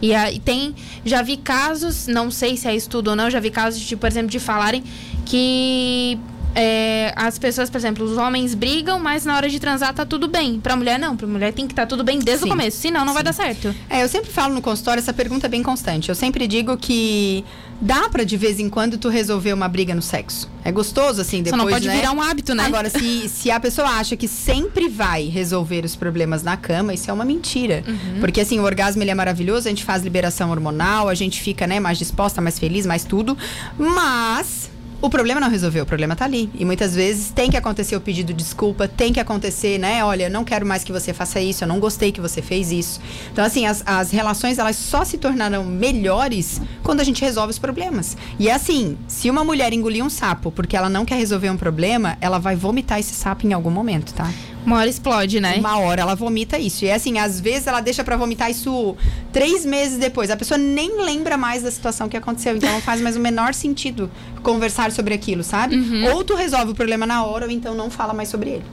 E 0.03 0.15
aí 0.15 0.39
tem. 0.39 0.75
Já 1.05 1.23
vi 1.23 1.37
casos, 1.37 2.07
não 2.07 2.31
sei 2.31 2.57
se 2.57 2.69
é 2.69 2.75
estudo 2.75 3.11
ou 3.11 3.17
não, 3.17 3.31
já 3.31 3.41
vi 3.41 3.51
casos, 3.51 3.81
de, 3.81 3.97
por 3.97 4.07
exemplo, 4.07 4.31
de 4.31 4.39
falarem 4.39 4.83
que 5.27 6.19
é, 6.55 7.13
as 7.17 7.39
pessoas, 7.39 7.71
por 7.71 7.79
exemplo, 7.79 8.05
os 8.05 8.17
homens 8.17 8.55
brigam, 8.55 8.99
mas 8.99 9.25
na 9.25 9.37
hora 9.37 9.49
de 9.49 9.61
transar 9.61 9.95
tá 9.95 10.05
tudo 10.05 10.29
bem. 10.29 10.61
Pra 10.61 10.77
mulher, 10.77 10.99
não. 10.99 11.17
Pra 11.17 11.27
mulher 11.27 11.53
tem 11.53 11.67
que 11.67 11.73
estar 11.73 11.83
tá 11.83 11.89
tudo 11.89 12.03
bem 12.03 12.19
desde 12.19 12.45
Sim. 12.45 12.49
o 12.49 12.51
começo, 12.51 12.79
senão 12.79 13.01
não 13.01 13.09
Sim. 13.09 13.15
vai 13.15 13.23
dar 13.23 13.33
certo. 13.33 13.75
É, 13.89 14.03
eu 14.03 14.09
sempre 14.09 14.31
falo 14.31 14.55
no 14.55 14.63
consultório, 14.63 15.01
essa 15.01 15.13
pergunta 15.13 15.47
é 15.47 15.49
bem 15.49 15.63
constante. 15.63 16.09
Eu 16.09 16.15
sempre 16.15 16.47
digo 16.47 16.77
que 16.77 17.45
dá 17.81 18.09
para 18.09 18.25
de 18.25 18.37
vez 18.37 18.59
em 18.59 18.69
quando 18.69 18.99
tu 18.99 19.09
resolver 19.09 19.53
uma 19.53 19.69
briga 19.69 19.95
no 19.95 20.03
sexo. 20.03 20.51
É 20.63 20.71
gostoso 20.71 21.21
assim 21.21 21.43
depois, 21.43 21.59
Só 21.61 21.67
não 21.67 21.73
pode 21.73 21.89
né? 21.89 21.97
virar 21.97 22.13
um 22.13 22.21
hábito, 22.21 22.55
né? 22.55 22.65
Agora 22.67 22.91
se, 22.91 23.29
se 23.29 23.51
a 23.51 23.59
pessoa 23.59 23.89
acha 23.89 24.17
que 24.17 24.29
sempre 24.29 24.89
vai 24.89 25.27
resolver 25.27 25.85
os 25.85 25.97
problemas 25.97 26.43
na 26.43 26.57
cama, 26.57 26.93
isso 26.93 27.11
é 27.11 27.15
uma 27.15 27.25
mentira. 27.25 27.83
Uhum. 27.87 28.21
Porque 28.21 28.41
assim, 28.41 28.59
o 28.61 28.65
orgasmo 28.65 29.03
ele 29.03 29.11
é 29.11 29.15
maravilhoso, 29.15 29.69
a 29.69 29.71
gente 29.71 29.85
faz 29.85 30.03
liberação 30.03 30.51
hormonal, 30.51 31.09
a 31.09 31.15
gente 31.15 31.41
fica, 31.41 31.67
né, 31.67 31.81
mais 31.81 31.99
disposta, 31.99 32.41
mais 32.41 32.59
feliz, 32.59 32.85
mais 32.85 33.05
tudo, 33.05 33.37
mas 33.79 34.71
o 35.01 35.09
problema 35.09 35.41
não 35.41 35.49
resolveu, 35.49 35.85
o 35.85 35.87
problema 35.87 36.15
tá 36.15 36.25
ali. 36.25 36.51
E 36.55 36.65
muitas 36.65 36.95
vezes 36.95 37.31
tem 37.31 37.51
que 37.51 37.57
acontecer 37.57 37.97
o 37.97 38.01
pedido 38.01 38.33
de 38.33 38.43
desculpa, 38.43 38.87
tem 38.87 39.13
que 39.13 39.21
acontecer, 39.21 39.79
né? 39.79 40.05
Olha, 40.05 40.25
eu 40.25 40.31
não 40.31 40.45
quero 40.45 40.67
mais 40.67 40.85
que 40.85 40.93
você 40.93 41.13
faça 41.13 41.41
isso, 41.41 41.65
eu 41.65 41.69
não 41.69 41.81
gostei 41.81 42.13
que 42.13 42.21
você 42.21 42.43
fez 42.43 42.71
isso. 42.71 43.01
Então, 43.33 43.45
assim, 43.45 43.67
as, 43.67 43.83
as 43.87 44.11
relações, 44.11 44.59
elas 44.59 44.77
só 44.77 45.05
se 45.05 45.19
tornarão 45.19 45.65
melhores 45.65 46.61
quando 46.83 47.01
a 47.01 47.05
gente 47.05 47.23
resolve 47.23 47.51
os 47.51 47.59
problemas. 47.59 48.17
E 48.39 48.49
é 48.49 48.53
assim, 48.53 48.99
se 49.07 49.31
uma 49.31 49.45
mulher 49.45 49.73
engolir 49.73 50.05
um 50.05 50.11
sapo 50.11 50.51
porque 50.51 50.77
ela 50.77 50.89
não 50.89 51.05
quer 51.05 51.17
resolver 51.17 51.51
um 51.51 51.57
problema, 51.57 52.19
ela 52.21 52.39
vai 52.39 52.57
vomitar 52.57 52.99
esse 52.99 53.15
sapo 53.15 53.47
em 53.47 53.53
algum 53.53 53.71
momento, 53.71 54.13
tá? 54.13 54.31
Uma 54.65 54.79
hora 54.79 54.89
explode, 54.89 55.41
né? 55.41 55.57
Uma 55.59 55.79
hora 55.79 56.03
ela 56.03 56.15
vomita 56.15 56.59
isso. 56.59 56.85
E 56.85 56.89
é 56.89 56.95
assim, 56.95 57.19
às 57.19 57.41
vezes 57.41 57.67
ela 57.67 57.81
deixa 57.81 58.05
para 58.05 58.17
vomitar 58.17 58.51
isso 58.51 58.97
três 59.33 59.65
meses 59.65 59.99
depois. 59.99 60.31
A 60.31 60.37
pessoa 60.37 60.59
nem 60.59 61.03
lembra 61.03 61.37
mais 61.37 61.63
da 61.63 61.71
situação 61.71 62.09
que 62.09 62.17
aconteceu. 62.17 62.57
Então 62.57 62.71
não 62.71 62.81
faz 62.81 63.01
mais 63.01 63.17
o 63.17 63.21
menor 63.21 63.55
sentido 63.55 64.11
conversar 64.43 64.93
sobre 64.93 65.15
aquilo, 65.15 65.43
sabe? 65.43 65.77
Uhum. 65.77 66.15
Ou 66.15 66.25
tu 66.25 66.35
resolve 66.35 66.73
o 66.73 66.75
problema 66.75 67.07
na 67.07 67.25
hora, 67.25 67.47
ou 67.47 67.51
então 67.51 67.75
não 67.75 67.91
fala 67.91 68.13
mais 68.13 68.29
sobre 68.29 68.51
ele. 68.51 68.65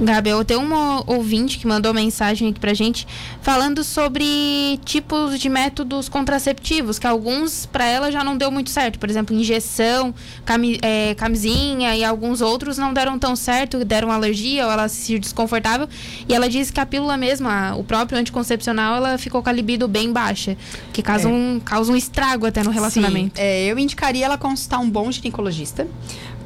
Gabi, 0.00 0.30
eu 0.30 0.44
tenho 0.44 0.60
uma 0.60 1.02
ouvinte 1.06 1.58
que 1.58 1.66
mandou 1.66 1.94
mensagem 1.94 2.50
aqui 2.50 2.60
pra 2.60 2.74
gente 2.74 3.06
falando 3.40 3.82
sobre 3.82 4.78
tipos 4.84 5.38
de 5.38 5.48
métodos 5.48 6.08
contraceptivos, 6.08 6.98
que 6.98 7.06
alguns 7.06 7.66
para 7.66 7.84
ela 7.84 8.10
já 8.10 8.22
não 8.22 8.36
deu 8.36 8.50
muito 8.50 8.70
certo. 8.70 8.98
Por 8.98 9.08
exemplo, 9.08 9.34
injeção, 9.36 10.14
cami 10.44 10.78
é, 10.82 11.14
camisinha 11.14 11.96
e 11.96 12.04
alguns 12.04 12.40
outros 12.40 12.78
não 12.78 12.92
deram 12.92 13.18
tão 13.18 13.34
certo, 13.34 13.84
deram 13.84 14.10
alergia 14.10 14.66
ou 14.66 14.72
ela 14.72 14.88
se 14.88 14.96
sentiu 14.96 15.18
desconfortável. 15.18 15.88
E 16.28 16.34
ela 16.34 16.48
disse 16.48 16.72
que 16.72 16.80
a 16.80 16.86
pílula 16.86 17.16
mesmo, 17.16 17.48
o 17.76 17.84
próprio 17.84 18.18
anticoncepcional, 18.18 18.96
ela 18.96 19.18
ficou 19.18 19.42
com 19.42 19.48
a 19.48 19.52
libido 19.52 19.88
bem 19.88 20.12
baixa, 20.12 20.56
que 20.92 21.02
causa, 21.02 21.28
é. 21.28 21.32
um, 21.32 21.60
causa 21.64 21.92
um 21.92 21.96
estrago 21.96 22.46
até 22.46 22.62
no 22.62 22.70
relacionamento. 22.70 23.36
Sim, 23.36 23.42
é, 23.42 23.64
eu 23.64 23.78
indicaria 23.78 24.24
ela 24.24 24.38
consultar 24.38 24.78
um 24.78 24.90
bom 24.90 25.10
ginecologista 25.10 25.86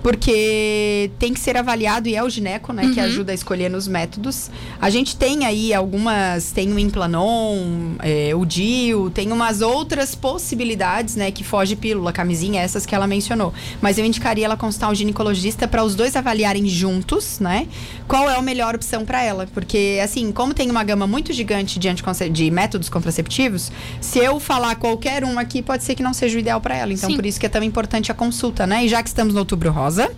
porque 0.02 1.10
tem 1.18 1.34
que 1.34 1.40
ser 1.40 1.56
avaliado 1.56 2.08
e 2.08 2.14
é 2.14 2.22
o 2.22 2.30
gineco, 2.30 2.72
né, 2.72 2.84
uhum. 2.84 2.94
que 2.94 3.00
ajuda 3.00 3.32
a 3.32 3.34
escolher 3.34 3.68
nos 3.68 3.88
métodos. 3.88 4.50
A 4.80 4.90
gente 4.90 5.16
tem 5.16 5.44
aí 5.44 5.74
algumas, 5.74 6.52
tem 6.52 6.72
o 6.72 6.78
Implanon, 6.78 7.96
é, 8.00 8.34
o 8.34 8.44
DIU, 8.44 9.10
tem 9.10 9.32
umas 9.32 9.60
outras 9.60 10.14
possibilidades, 10.14 11.16
né, 11.16 11.30
que 11.30 11.42
foge 11.42 11.74
pílula, 11.74 12.12
camisinha, 12.12 12.60
essas 12.60 12.86
que 12.86 12.94
ela 12.94 13.06
mencionou. 13.06 13.52
Mas 13.80 13.98
eu 13.98 14.04
indicaria 14.04 14.44
ela 14.44 14.56
consultar 14.56 14.90
um 14.90 14.94
ginecologista 14.94 15.66
para 15.66 15.82
os 15.82 15.94
dois 15.94 16.14
avaliarem 16.14 16.66
juntos, 16.68 17.40
né, 17.40 17.66
qual 18.06 18.30
é 18.30 18.36
a 18.36 18.42
melhor 18.42 18.74
opção 18.74 19.04
para 19.04 19.22
ela, 19.22 19.46
porque 19.52 20.00
assim, 20.02 20.30
como 20.32 20.54
tem 20.54 20.70
uma 20.70 20.84
gama 20.84 21.06
muito 21.06 21.32
gigante 21.32 21.78
de, 21.78 21.88
de 22.30 22.50
métodos 22.50 22.88
contraceptivos, 22.88 23.72
se 24.00 24.18
eu 24.18 24.38
falar 24.38 24.76
qualquer 24.76 25.24
um 25.24 25.38
aqui, 25.38 25.60
pode 25.60 25.82
ser 25.82 25.94
que 25.94 26.02
não 26.02 26.14
seja 26.14 26.36
o 26.36 26.40
ideal 26.40 26.60
para 26.60 26.76
ela. 26.76 26.92
Então, 26.92 27.10
Sim. 27.10 27.16
por 27.16 27.26
isso 27.26 27.38
que 27.38 27.46
é 27.46 27.48
tão 27.48 27.62
importante 27.62 28.12
a 28.12 28.14
consulta, 28.14 28.66
né? 28.66 28.84
E 28.84 28.88
já 28.88 29.02
que 29.02 29.08
estamos 29.08 29.34
no 29.34 29.40
Outubro 29.40 29.70
Rosa 29.70 29.87
Rosa. 29.88 30.10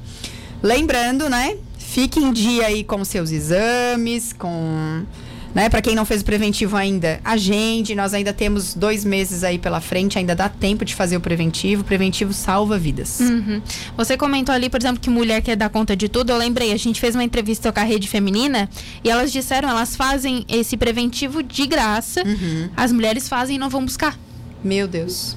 Lembrando, 0.61 1.29
né? 1.31 1.57
Fique 1.79 2.19
em 2.19 2.33
dia 2.33 2.67
aí 2.67 2.83
com 2.83 3.05
seus 3.05 3.31
exames, 3.31 4.33
com. 4.33 5.05
Né, 5.53 5.69
para 5.69 5.83
quem 5.83 5.97
não 5.97 6.05
fez 6.05 6.23
o 6.23 6.25
preventivo 6.25 6.77
ainda, 6.77 7.21
agende. 7.25 7.93
Nós 7.97 8.15
ainda 8.15 8.33
temos 8.33 8.73
dois 8.73 9.05
meses 9.05 9.43
aí 9.43 9.59
pela 9.59 9.81
frente, 9.81 10.17
ainda 10.17 10.33
dá 10.33 10.49
tempo 10.49 10.85
de 10.85 10.95
fazer 10.95 11.17
o 11.17 11.21
preventivo. 11.21 11.83
O 11.83 11.85
preventivo 11.85 12.33
salva 12.33 12.79
vidas. 12.79 13.19
Uhum. 13.19 13.61
Você 13.97 14.17
comentou 14.17 14.55
ali, 14.55 14.71
por 14.71 14.81
exemplo, 14.81 15.01
que 15.01 15.11
mulher 15.11 15.43
quer 15.43 15.57
dar 15.57 15.69
conta 15.69 15.97
de 15.97 16.09
tudo. 16.09 16.31
Eu 16.31 16.37
lembrei, 16.37 16.73
a 16.73 16.77
gente 16.77 17.01
fez 17.01 17.17
uma 17.17 17.25
entrevista 17.25 17.73
com 17.73 17.81
a 17.81 17.83
rede 17.83 18.07
feminina 18.07 18.69
e 19.03 19.11
elas 19.11 19.33
disseram, 19.33 19.69
elas 19.69 19.97
fazem 19.97 20.45
esse 20.49 20.77
preventivo 20.77 21.43
de 21.43 21.67
graça. 21.67 22.23
Uhum. 22.25 22.69
As 22.77 22.93
mulheres 22.93 23.29
fazem 23.29 23.57
e 23.57 23.59
não 23.59 23.69
vão 23.69 23.85
buscar. 23.85 24.17
Meu 24.63 24.87
Deus. 24.87 25.37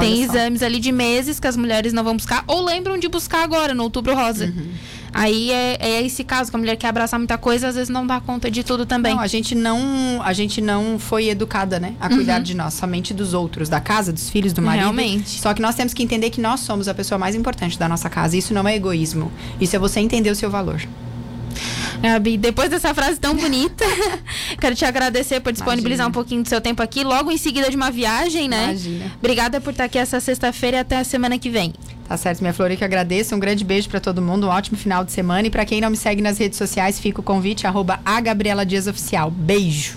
Tem 0.00 0.22
exames 0.22 0.62
ali 0.62 0.78
de 0.78 0.92
meses 0.92 1.38
que 1.40 1.46
as 1.46 1.56
mulheres 1.56 1.92
não 1.92 2.04
vão 2.04 2.16
buscar 2.16 2.44
ou 2.46 2.64
lembram 2.64 2.98
de 2.98 3.08
buscar 3.08 3.42
agora, 3.42 3.74
no 3.74 3.82
outubro 3.82 4.14
rosa. 4.14 4.46
Uhum. 4.46 4.70
Aí 5.12 5.50
é, 5.50 5.78
é, 5.80 6.02
esse 6.02 6.22
caso 6.22 6.50
que 6.50 6.56
a 6.56 6.58
mulher 6.58 6.76
quer 6.76 6.88
abraçar 6.88 7.18
muita 7.18 7.38
coisa, 7.38 7.68
às 7.68 7.74
vezes 7.74 7.88
não 7.88 8.06
dá 8.06 8.20
conta 8.20 8.50
de 8.50 8.62
tudo 8.62 8.84
também. 8.84 9.14
Não, 9.14 9.22
a 9.22 9.26
gente 9.26 9.54
não, 9.54 10.20
a 10.22 10.32
gente 10.32 10.60
não 10.60 10.98
foi 10.98 11.28
educada, 11.28 11.80
né, 11.80 11.94
a 12.00 12.08
cuidar 12.08 12.38
uhum. 12.38 12.42
de 12.42 12.54
nós, 12.54 12.74
somente 12.74 13.14
dos 13.14 13.34
outros, 13.34 13.68
da 13.68 13.80
casa, 13.80 14.12
dos 14.12 14.28
filhos, 14.28 14.52
do 14.52 14.62
marido. 14.62 14.82
Realmente. 14.82 15.40
Só 15.40 15.54
que 15.54 15.62
nós 15.62 15.74
temos 15.74 15.94
que 15.94 16.02
entender 16.02 16.30
que 16.30 16.40
nós 16.40 16.60
somos 16.60 16.88
a 16.88 16.94
pessoa 16.94 17.18
mais 17.18 17.34
importante 17.34 17.78
da 17.78 17.88
nossa 17.88 18.08
casa. 18.10 18.36
Isso 18.36 18.52
não 18.52 18.66
é 18.68 18.76
egoísmo. 18.76 19.32
Isso 19.60 19.74
é 19.74 19.78
você 19.78 20.00
entender 20.00 20.30
o 20.30 20.34
seu 20.34 20.50
valor. 20.50 20.80
Gabi, 22.00 22.36
depois 22.36 22.70
dessa 22.70 22.94
frase 22.94 23.18
tão 23.18 23.34
bonita, 23.34 23.84
quero 24.60 24.74
te 24.74 24.84
agradecer 24.84 25.40
por 25.40 25.52
disponibilizar 25.52 26.06
Imagina. 26.06 26.08
um 26.08 26.12
pouquinho 26.12 26.42
do 26.42 26.48
seu 26.48 26.60
tempo 26.60 26.82
aqui, 26.82 27.02
logo 27.02 27.30
em 27.30 27.36
seguida 27.36 27.68
de 27.68 27.76
uma 27.76 27.90
viagem, 27.90 28.48
né? 28.48 28.64
Imagina. 28.64 29.12
Obrigada 29.18 29.60
por 29.60 29.70
estar 29.70 29.84
aqui 29.84 29.98
essa 29.98 30.20
sexta-feira 30.20 30.78
e 30.78 30.80
até 30.80 30.96
a 30.98 31.04
semana 31.04 31.38
que 31.38 31.50
vem. 31.50 31.72
Tá 32.08 32.16
certo, 32.16 32.40
minha 32.40 32.54
flor, 32.54 32.70
eu 32.70 32.76
que 32.76 32.84
agradeço. 32.84 33.34
Um 33.34 33.38
grande 33.38 33.64
beijo 33.64 33.88
para 33.88 34.00
todo 34.00 34.22
mundo, 34.22 34.46
um 34.46 34.50
ótimo 34.50 34.78
final 34.78 35.04
de 35.04 35.12
semana. 35.12 35.46
E 35.46 35.50
para 35.50 35.64
quem 35.64 35.80
não 35.80 35.90
me 35.90 35.96
segue 35.96 36.22
nas 36.22 36.38
redes 36.38 36.56
sociais, 36.56 36.98
fica 36.98 37.20
o 37.20 37.22
convite, 37.22 37.66
arroba 37.66 38.00
a 38.04 38.20
Gabriela 38.20 38.64
Dias 38.64 38.86
Oficial. 38.86 39.30
Beijo! 39.30 39.96